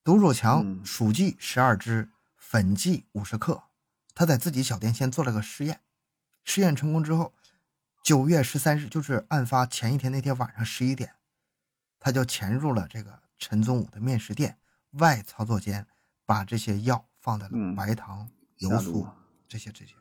[0.04, 3.64] 毒鼠强嗯鼠剂十二支，粉剂五十克。
[4.14, 5.80] 他在自己小店先做了个试验，
[6.44, 7.34] 试验成功之后，
[8.04, 11.16] 九月十三日，就是案发前一天那天晚上十一点，
[11.98, 14.56] 他就潜入了这个陈宗武的面食店
[14.92, 15.84] 外操作间，
[16.24, 19.04] 把这些药放在了嗯白糖、油下酥
[19.48, 19.96] 这些这些。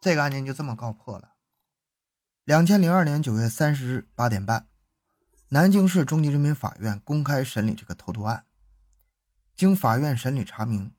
[0.00, 1.35] 这个案件就这么告破了。
[2.46, 4.68] 两千零二年九月三十日八点半，
[5.48, 8.46] 南京市中级人民法院公开审理这个投毒案。
[9.56, 10.94] 经法院审理查明，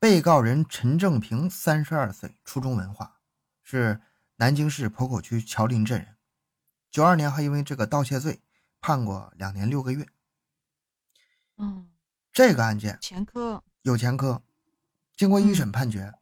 [0.00, 3.20] 被告人陈正平三十二岁，初中文化，
[3.62, 4.00] 是
[4.38, 6.16] 南京市浦口区桥林镇人。
[6.90, 8.42] 九二年还因为这个盗窃罪
[8.80, 10.08] 判过两年六个月。
[11.58, 11.88] 嗯，
[12.32, 14.42] 这个案件前科有前科。
[15.16, 16.14] 经过一审判决，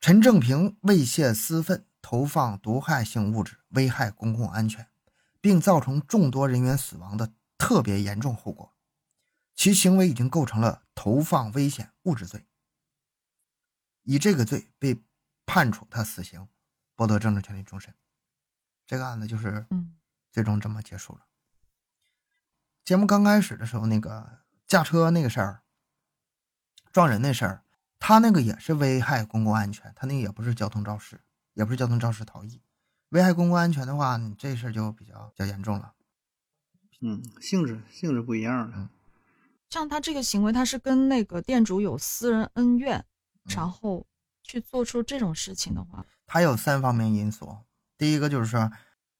[0.00, 4.90] 陈正平猥亵私愤，投放毒害性物质，危害公共安全，
[5.40, 8.74] 并造成众多人员死亡的特别严重后果，
[9.54, 12.46] 其行为已经构成了投放危险物质罪，
[14.02, 15.02] 以这个罪被
[15.46, 16.48] 判处他死刑，
[16.96, 17.94] 剥夺政治权利终身。
[18.86, 19.96] 这个案子就是嗯
[20.30, 21.26] 最终这么结束了。
[22.84, 25.62] 节目刚开始的时候，那个驾车那个事儿，
[26.92, 27.64] 撞人那事儿，
[28.00, 31.20] 他那个也是危害公共安全，他那个也不是交通肇事，
[31.54, 32.60] 也不是交通肇事逃逸。
[33.10, 35.92] 危害公共安全的话，你这事儿就比较比较严重了。
[37.00, 38.90] 嗯，性质性质不一样了。
[39.68, 42.98] 像他这个行为，他是跟那个店主有私人恩怨，
[43.44, 44.06] 嗯然后
[44.42, 47.58] 去做出这种事情的话，他有三方面因素，
[47.98, 48.70] 第一个就是说，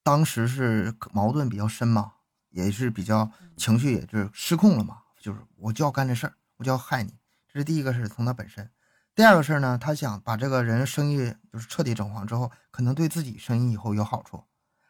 [0.01, 2.13] 当时是矛盾比较深嘛，
[2.49, 7.13] 也是比较情绪也是失控了嘛，就是我就要干这事儿，我就要害你，
[7.51, 8.69] 这是第一个事儿，从他本身。
[9.15, 14.43] 第二个事儿呢，他想把这个人生意就是彻底整黄之后，可能对自己生意以后有好处。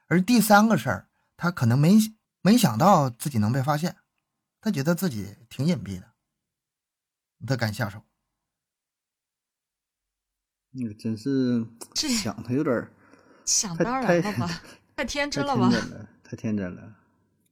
[0.07, 1.97] 而第三个事儿，他可能没
[2.41, 3.97] 没想到自己能被发现，
[4.61, 6.13] 他觉得自己挺隐蔽的，
[7.45, 8.01] 他敢下手。
[10.71, 12.91] 那个真是这想的有点儿
[13.45, 14.49] 想当然了吧，
[14.95, 15.69] 太天真了吧？
[15.69, 16.95] 天真了，太天真了。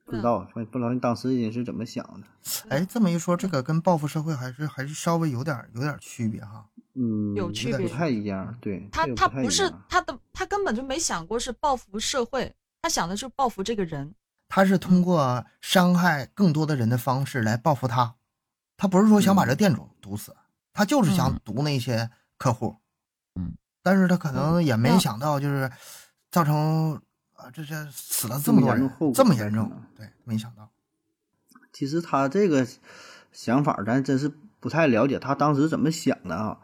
[0.03, 2.27] 不知道，不不知道你当时人是怎么想的。
[2.69, 6.65] 哎，这么一说，这个跟报复社会还是还是稍微有点有点区别哈。
[6.95, 8.53] 嗯，有区别不太一样。
[8.59, 14.13] 对，他他不是他的，他根本就没想过是报复社会，他想的是报复这个人。
[14.49, 18.15] 他是通过伤害更多的人的方式来报复他，
[18.75, 20.35] 他不是说想把这店主毒死，
[20.73, 22.75] 他就是想毒那些客户。
[23.35, 25.71] 嗯，但是他可能也没想到，就是
[26.29, 27.01] 造成
[27.41, 30.69] 啊，这这死了这么多人，这么严重，对，没想到。
[31.73, 32.67] 其实他这个
[33.31, 36.59] 想法，咱真是不太了解他当时怎么想的啊。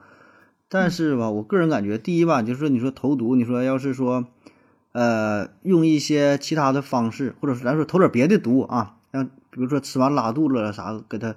[0.69, 4.27] 但是吧，我个人感觉，第一吧，就是你说投毒，你说要是说。
[4.93, 11.35] 呃，用一些其他的方式，或者是咱说投点别的毒啊，让比如说吃完拉肚子了啥，给他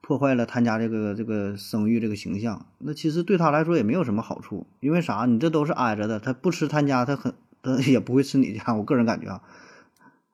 [0.00, 5.24] 破坏了他家这个这个声誉这个形象，那其实对他来说也没有什么好处，因为啥？
[5.26, 7.32] 你这都是挨着的，他不吃他家，他很
[7.66, 8.74] 他也不会吃你家。
[8.74, 9.42] 我个人感觉啊，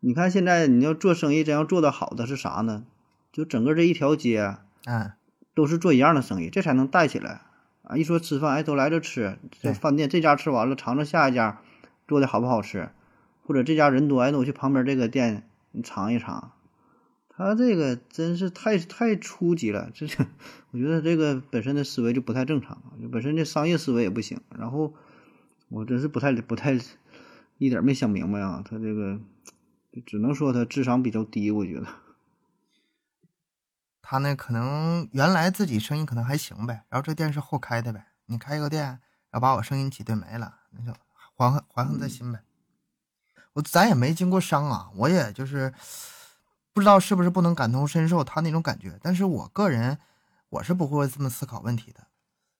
[0.00, 2.84] 你看现在你要做生意，真要做的好的是啥呢？
[3.32, 5.12] 就整个这一条街，嗯，
[5.54, 7.40] 都是做一样的生意，这才能带起来
[7.82, 7.96] 啊！
[7.96, 11.60] 一说吃饭，哎，都来这吃，这饭店这家吃完了，尝尝下一家。
[12.08, 12.90] 做的好不好吃，
[13.46, 16.52] 或者这家人多，哎，那我去旁边这个店你尝一尝。
[17.30, 20.06] 他这个真是太太初级了，这
[20.72, 24.40] 我觉得这个本身的思维就不太正常，本身这商业思维也不行。
[24.58, 24.92] 然后
[25.70, 26.78] 我真是不太不太
[27.64, 29.20] 一点没想明白啊，他这个
[30.04, 31.86] 只能说他智商比较低，我觉得。
[34.00, 38.84] 他那可能原来自己声音可能还行呗，然后这店是后开的呗，你开一个店，
[39.30, 40.92] 然后把我声音挤兑没了，那就。
[41.34, 42.40] 怀恨怀恨在心呗，
[43.54, 45.72] 我咱也没经过伤啊，我也就是
[46.74, 49.98] 不知道是不是不能感同身受他那种感觉，但是我个人
[50.50, 52.06] 我是不会这么思考问题的。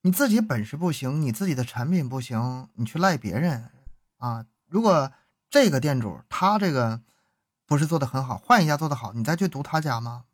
[0.00, 3.68] 你自己本事不行，你自己的产品不行，你去赖别人
[4.16, 4.46] 啊？
[4.72, 5.12] 如果
[5.50, 7.02] 这个店主他这个
[7.66, 10.24] 不是做的很好，换一家做的好，你再去读他家吗？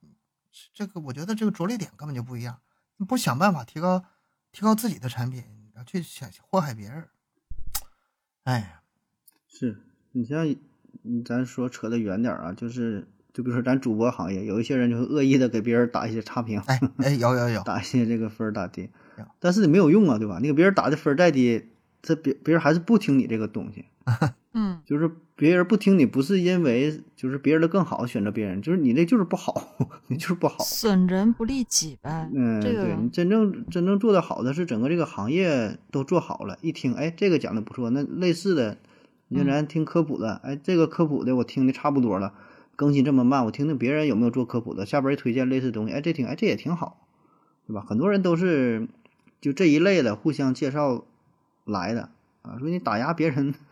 [0.72, 2.61] 这个我觉得这个着力点根本就不一样。
[2.99, 4.05] 你不想办法提高
[4.53, 5.43] 提高自己的产品，
[5.84, 7.09] 去想祸害别人。
[8.45, 8.82] 哎呀，
[9.49, 9.82] 是
[10.12, 10.55] 你像
[11.24, 18.89] 咱说扯得远点啊，就是就比如说咱主播行业，有一些人就会恶意的给别人打一些差评，哎哎，有有有， 打一些这个分打低，
[19.41, 20.39] 但是你没有用啊，对吧？
[20.41, 21.68] 你给别人打的分再低，
[22.01, 23.84] 这别别人还是不听你这个东西，
[24.54, 29.76] 嗯，就是别人不听你，不是因为就是别人的更好选择别人，就是你那就是不好，
[30.09, 32.28] 你就是不好，损人不利己呗。
[32.34, 38.78] 嗯，对你真正真正做的好的是整个这个行业都做好了，一听，哎，这个讲的不错，那类似的，
[39.28, 42.32] 你像咱听科普的，哎，这个科普的我听的差不多了，
[42.74, 47.06] 更新这么慢，我听听别人有没有做科普的，下边一推荐类似东西，哎，这挺，哎，这也挺好，
[47.66, 47.84] 对吧？
[47.86, 48.88] 很多人都是
[49.40, 51.04] 就这一类的互相介绍
[51.64, 52.11] 来的
[52.49, 53.55] 啊，说你打压别人。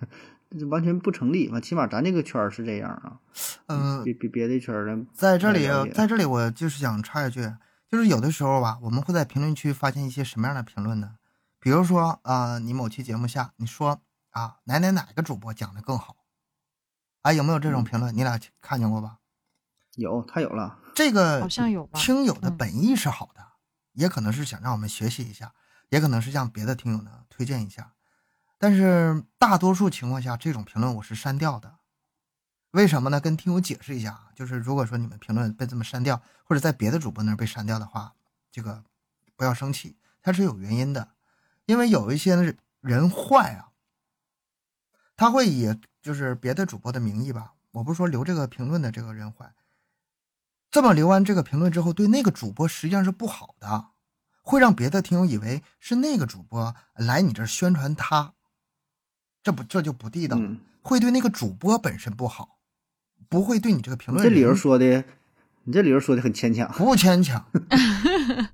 [0.49, 3.19] 这完全不成立嘛，起码咱这个圈儿是这样啊。
[3.67, 7.53] 嗯，比比别的圈儿人在这里，在这里我就是想插一句，
[7.89, 11.17] 就是有的时候吧，我们会在评论区发现一些什么样的评论呢？
[11.59, 14.01] 比如说啊，你某期节目下你说
[14.31, 16.17] 啊，哪哪哪个主播讲的更好？
[17.23, 18.17] 哎，有没有这种评论？
[18.17, 19.19] 你俩看见过吧？
[19.97, 20.79] 有，他有了。
[20.95, 21.99] 这个好像有吧？
[21.99, 23.45] 听友的本意是好的，
[23.95, 25.53] 也可能是想让我们学习一下，
[25.89, 27.95] 也可能是向别的听友呢推荐一下。
[28.59, 31.77] 但是大多数情况下，这种评论我是删掉的。
[32.73, 33.21] 为什么呢？
[33.21, 38.15] 跟听友解释一下，就是如果说你们评论被这么删掉，或者在别的主播那儿被删掉的话，
[38.51, 38.85] 这个
[39.35, 41.09] 不要生气，它是有原因的。
[41.65, 43.71] 因为有一些人坏啊，
[45.17, 49.53] 他会以就是别的主播的名义吧，我不是说留这个评论的这个人坏，
[50.71, 53.89] 这么留完这个评论之后，对那个主播实际上是不好的，
[54.43, 58.35] 会让别的听友以为是那个主播来你这儿宣传他。
[59.47, 60.37] 这不这就不地道，
[60.83, 62.59] 会对那个主播本身不好，
[63.29, 64.27] 不会对你这个评论。
[64.27, 65.05] 这理由说的，
[65.63, 66.69] 你这理由说的很牵强。
[66.75, 67.47] 不牵强，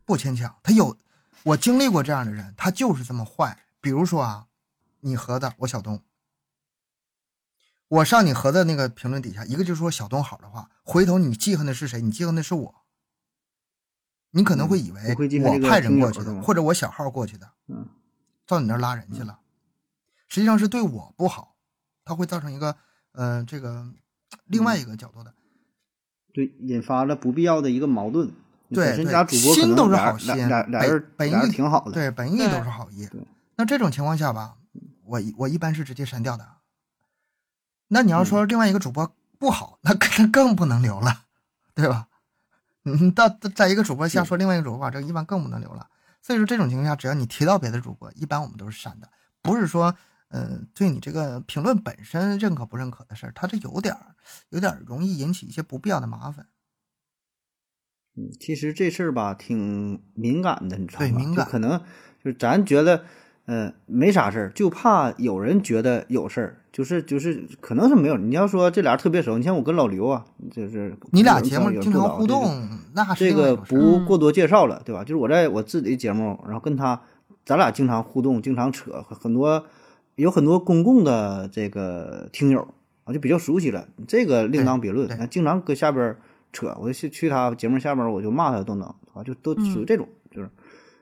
[0.05, 0.55] 不牵强。
[0.63, 0.99] 他有，
[1.45, 3.61] 我经历过这样的人，他就是这么坏。
[3.81, 4.49] 比如说啊，
[5.01, 6.03] 你盒子，我小东，
[7.89, 12.03] 我上你盒子那个评论底下，一个就说小东好的话，回头你记恨的是谁？
[12.03, 12.75] 你记恨的是我。
[14.33, 17.89] 你可能会以为我派人过去的，或者我小号过去的，嗯，
[18.47, 19.39] 到你那儿拉人去了。
[20.33, 21.57] 实际上是对我不好，
[22.07, 22.75] 它会造成一个，
[23.13, 23.85] 呃，这个
[24.47, 25.35] 另外一个角度的，
[26.33, 28.33] 对，引发了不必要的一个矛盾。
[28.71, 33.07] 对，人家主播心都是好心，俩俩人本意挺好的，对，本意都是好意。
[33.57, 34.57] 那这种情况下吧，
[35.05, 36.49] 我我一般是直接删掉的。
[37.89, 41.25] 那你要说另外一个主播不好，那那更不能留了，
[41.75, 42.09] 对吧？
[42.85, 45.91] 你 到在一个主播下说另外一个主播，这一般更不能留了。
[46.23, 49.11] 所以说这种情况下，只要你提到别的主播，一般我们都是删的。
[49.43, 49.95] 不是说，
[50.33, 54.17] 嗯，对你这个评论本身认可不认可的事儿，他这有点儿，
[54.49, 56.47] 有点儿容易引起一些不必要的麻烦。
[58.17, 61.09] 嗯，其实这事儿吧，挺敏感的，你知道吗？
[61.09, 61.47] 对，敏感。
[61.47, 61.79] 可能
[62.23, 63.05] 就是咱觉得，
[63.47, 68.17] 呃，没啥事儿，就怕有人觉得有事儿，就是就是可能是没有。
[68.17, 75.03] 你要说这俩人特别熟，你像我跟老刘啊，就是你俩节目经常互动，那是这个不过多介绍了，对吧？
[75.03, 77.03] 就是我在我自己的节目，然后跟他，
[77.45, 79.65] 咱俩经常互动，经常扯，很多
[80.17, 85.09] 有很多公共的这个听友啊，就比较熟悉了，这个另当别论。
[85.19, 86.17] 那经常搁下边
[86.53, 90.51] 扯，我就去去他节目下边，我就骂他都能啊，就都属于嗯这种，就是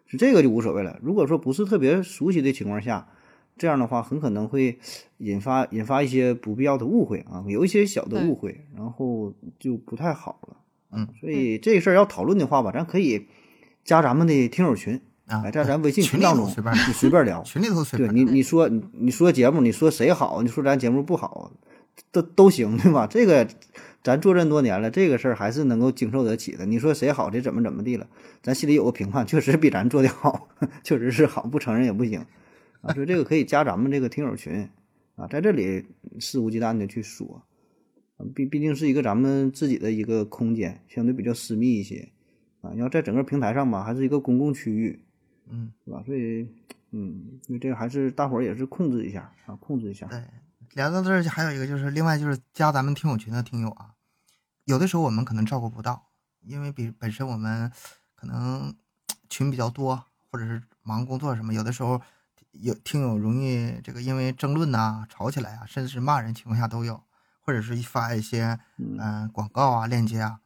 [0.07, 0.99] 是这个就无所谓了。
[1.03, 3.09] 如果说不是特别熟悉的情况下，
[3.57, 4.79] 这样的话很可能会
[5.19, 10.57] 引发引发一些不必要的误会啊，有一些小的误会，然后就不太好了。
[10.93, 13.27] 嗯，所以这事儿要讨论的话吧，咱可以
[13.85, 15.01] 加咱们的听友群，
[15.31, 17.41] 啊，哎，在咱微信群当中你随便就随便聊。
[17.47, 21.53] 群里头随对你，你说你你说节目，你说谁好，你说咱节目不好，
[22.11, 23.07] 都都行，对吧？
[23.07, 23.47] 这个
[24.03, 26.66] 咱做这么多年了，这个事儿还是能够经受得起的。
[26.66, 28.09] 你说谁好，这怎么怎么地了，
[28.43, 30.49] 咱心里有个评判，确实比咱做的好，
[30.83, 32.26] 确实是好，不承认也不行
[32.81, 32.93] 啊。
[32.93, 34.68] 所以这个可以加咱们这个听友群
[35.14, 35.87] 啊，在这里
[36.18, 37.45] 肆无忌惮的去说，
[38.16, 42.09] 啊毕毕竟是一个咱们自己的一个空间，相对比较私密一些
[42.62, 42.72] 啊。
[42.74, 44.99] 要在整个平台上吧，还是一个公共区域，
[45.51, 46.03] 嗯，是吧？
[46.07, 46.49] 所以，
[46.93, 50.07] 嗯，所以这个还是大伙儿也是控制一下啊，控制一下。
[50.07, 50.25] 对，
[50.75, 53.95] 聊到这儿还有一个就是，另外就是加咱们听友群的听友啊，
[54.65, 56.09] 有的时候我们可能照顾不到，
[56.43, 57.71] 因为比本身我们
[58.15, 58.75] 可能
[59.29, 62.01] 群比较多，或者是忙工作什么，有的时候
[62.53, 67.03] 有听友容易这个因为争论呐、吵起来啊，甚至是骂人情况下都有，
[67.41, 70.41] 或者是一发一些嗯嗯、广告啊、链接啊，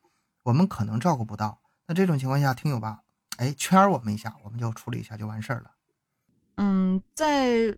[0.44, 1.60] 我们可能照顾不到。
[1.86, 3.03] 那这种情况下，听友吧，
[3.38, 5.70] 哎，圈儿我们一下，我们就处理一下就完事儿了。
[6.56, 7.76] 嗯，再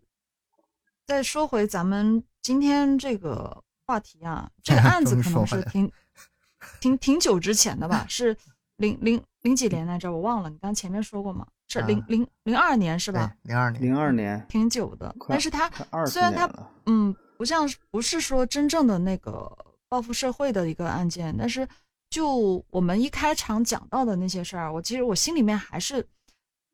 [1.06, 5.90] 再说回咱们今天这个话题啊，这个 案子可能是挺
[6.80, 8.36] 挺挺久之前的吧， 是
[8.76, 11.46] 零零零几年来着，我忘了，你刚前面说过嘛？
[11.68, 15.68] 是零啊零零二年是吧？，零二年，零二年，挺久的，但是他
[16.06, 16.48] 虽然他，
[16.86, 19.50] 嗯，不像不是说真正的那个
[19.88, 21.66] 报复社会的一个案件，但是
[22.08, 26.06] 就我们一开场讲到的那些事儿，我其实我心里面还是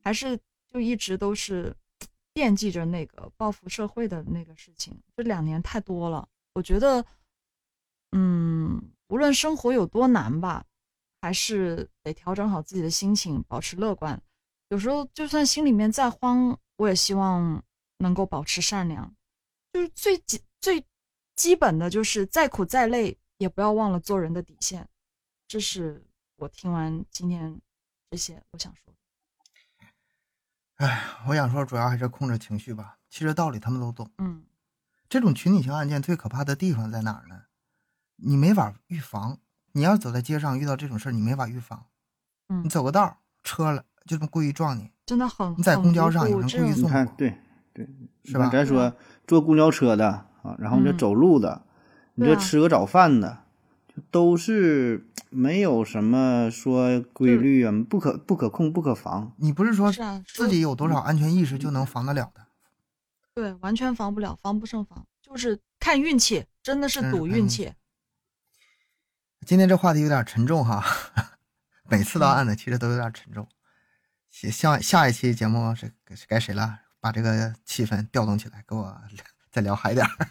[0.03, 1.74] 还是就一直都是
[2.33, 4.97] 惦记着那个报复社会的那个事情。
[5.16, 7.05] 这两年太多了，我觉得，
[8.12, 10.64] 嗯，无论生活有多难吧，
[11.20, 14.20] 还是得调整好自己的心情，保持乐观。
[14.68, 17.62] 有时候就算心里面再慌，我也希望
[17.99, 19.14] 能够保持善良。
[19.72, 20.85] 就是最基最
[21.35, 24.89] 基本的就是再苦再累，也不要忘了做人的底线。
[25.53, 26.03] 这是
[26.37, 27.61] 我听完今天
[28.11, 28.99] 这些我想说的。
[30.77, 32.97] 哎，我想说，主要还是控制情绪吧。
[33.11, 34.11] 其实道理他们都懂。
[34.17, 34.45] 嗯
[35.11, 37.43] 这种群体性案件最可怕的地方在哪儿呢？
[38.17, 39.41] 你没法预防。
[39.73, 41.85] 你要走在街上遇到这种事儿，你没法预防。
[42.49, 47.39] 嗯你，走个道儿，车了就这么故意撞你，真的很你在公交上有人故意送你看，对
[47.75, 47.87] 对，
[48.25, 48.97] 是吧咱说
[49.27, 50.09] 坐公交车的
[50.43, 51.67] 啊，然后你这嗯走路的，
[52.15, 53.43] 你这吃个早饭的，就
[54.11, 59.34] 都是没有什么说规律啊，不可不可控、不可防。
[59.38, 62.47] 你不是说是啊，自己有多少安全意识就能防得了的。
[63.34, 67.72] 对完全防不了，防不胜防，就是看运气，真的是赌运气。
[69.47, 70.84] 今天这话题有点沉重哈，
[71.88, 73.49] 每次到案子其实都有点沉重。
[74.30, 76.80] 下下下一期节目是是该谁了？
[77.01, 79.03] 把这个气氛调动起来，给我
[79.51, 80.28] 再聊嗨点儿。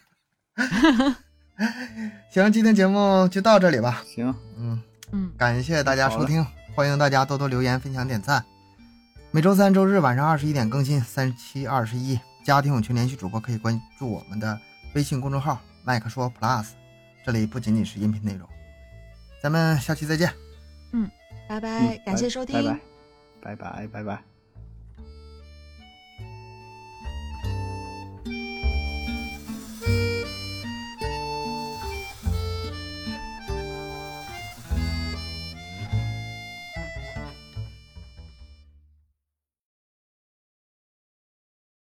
[2.30, 4.04] 行，今天节目就到这里吧。
[4.06, 4.82] 行，嗯，
[5.12, 6.46] 嗯，感谢大家收听，
[6.76, 8.44] 欢迎大家多多留言、分享、点赞。
[9.32, 12.20] 每周三、周日晚上二十一点更新，三七二十一。
[12.44, 14.60] 家庭有群联系主播可以关注我们的
[14.96, 16.70] 微信公众号“麦克说 Plus”，
[17.24, 18.48] 这里不仅仅是音频内容。
[19.44, 20.34] 咱们下期再见。
[20.92, 21.10] 嗯
[21.48, 22.80] 拜拜，嗯感谢收听。
[23.42, 24.31] 拜拜，拜拜，拜拜。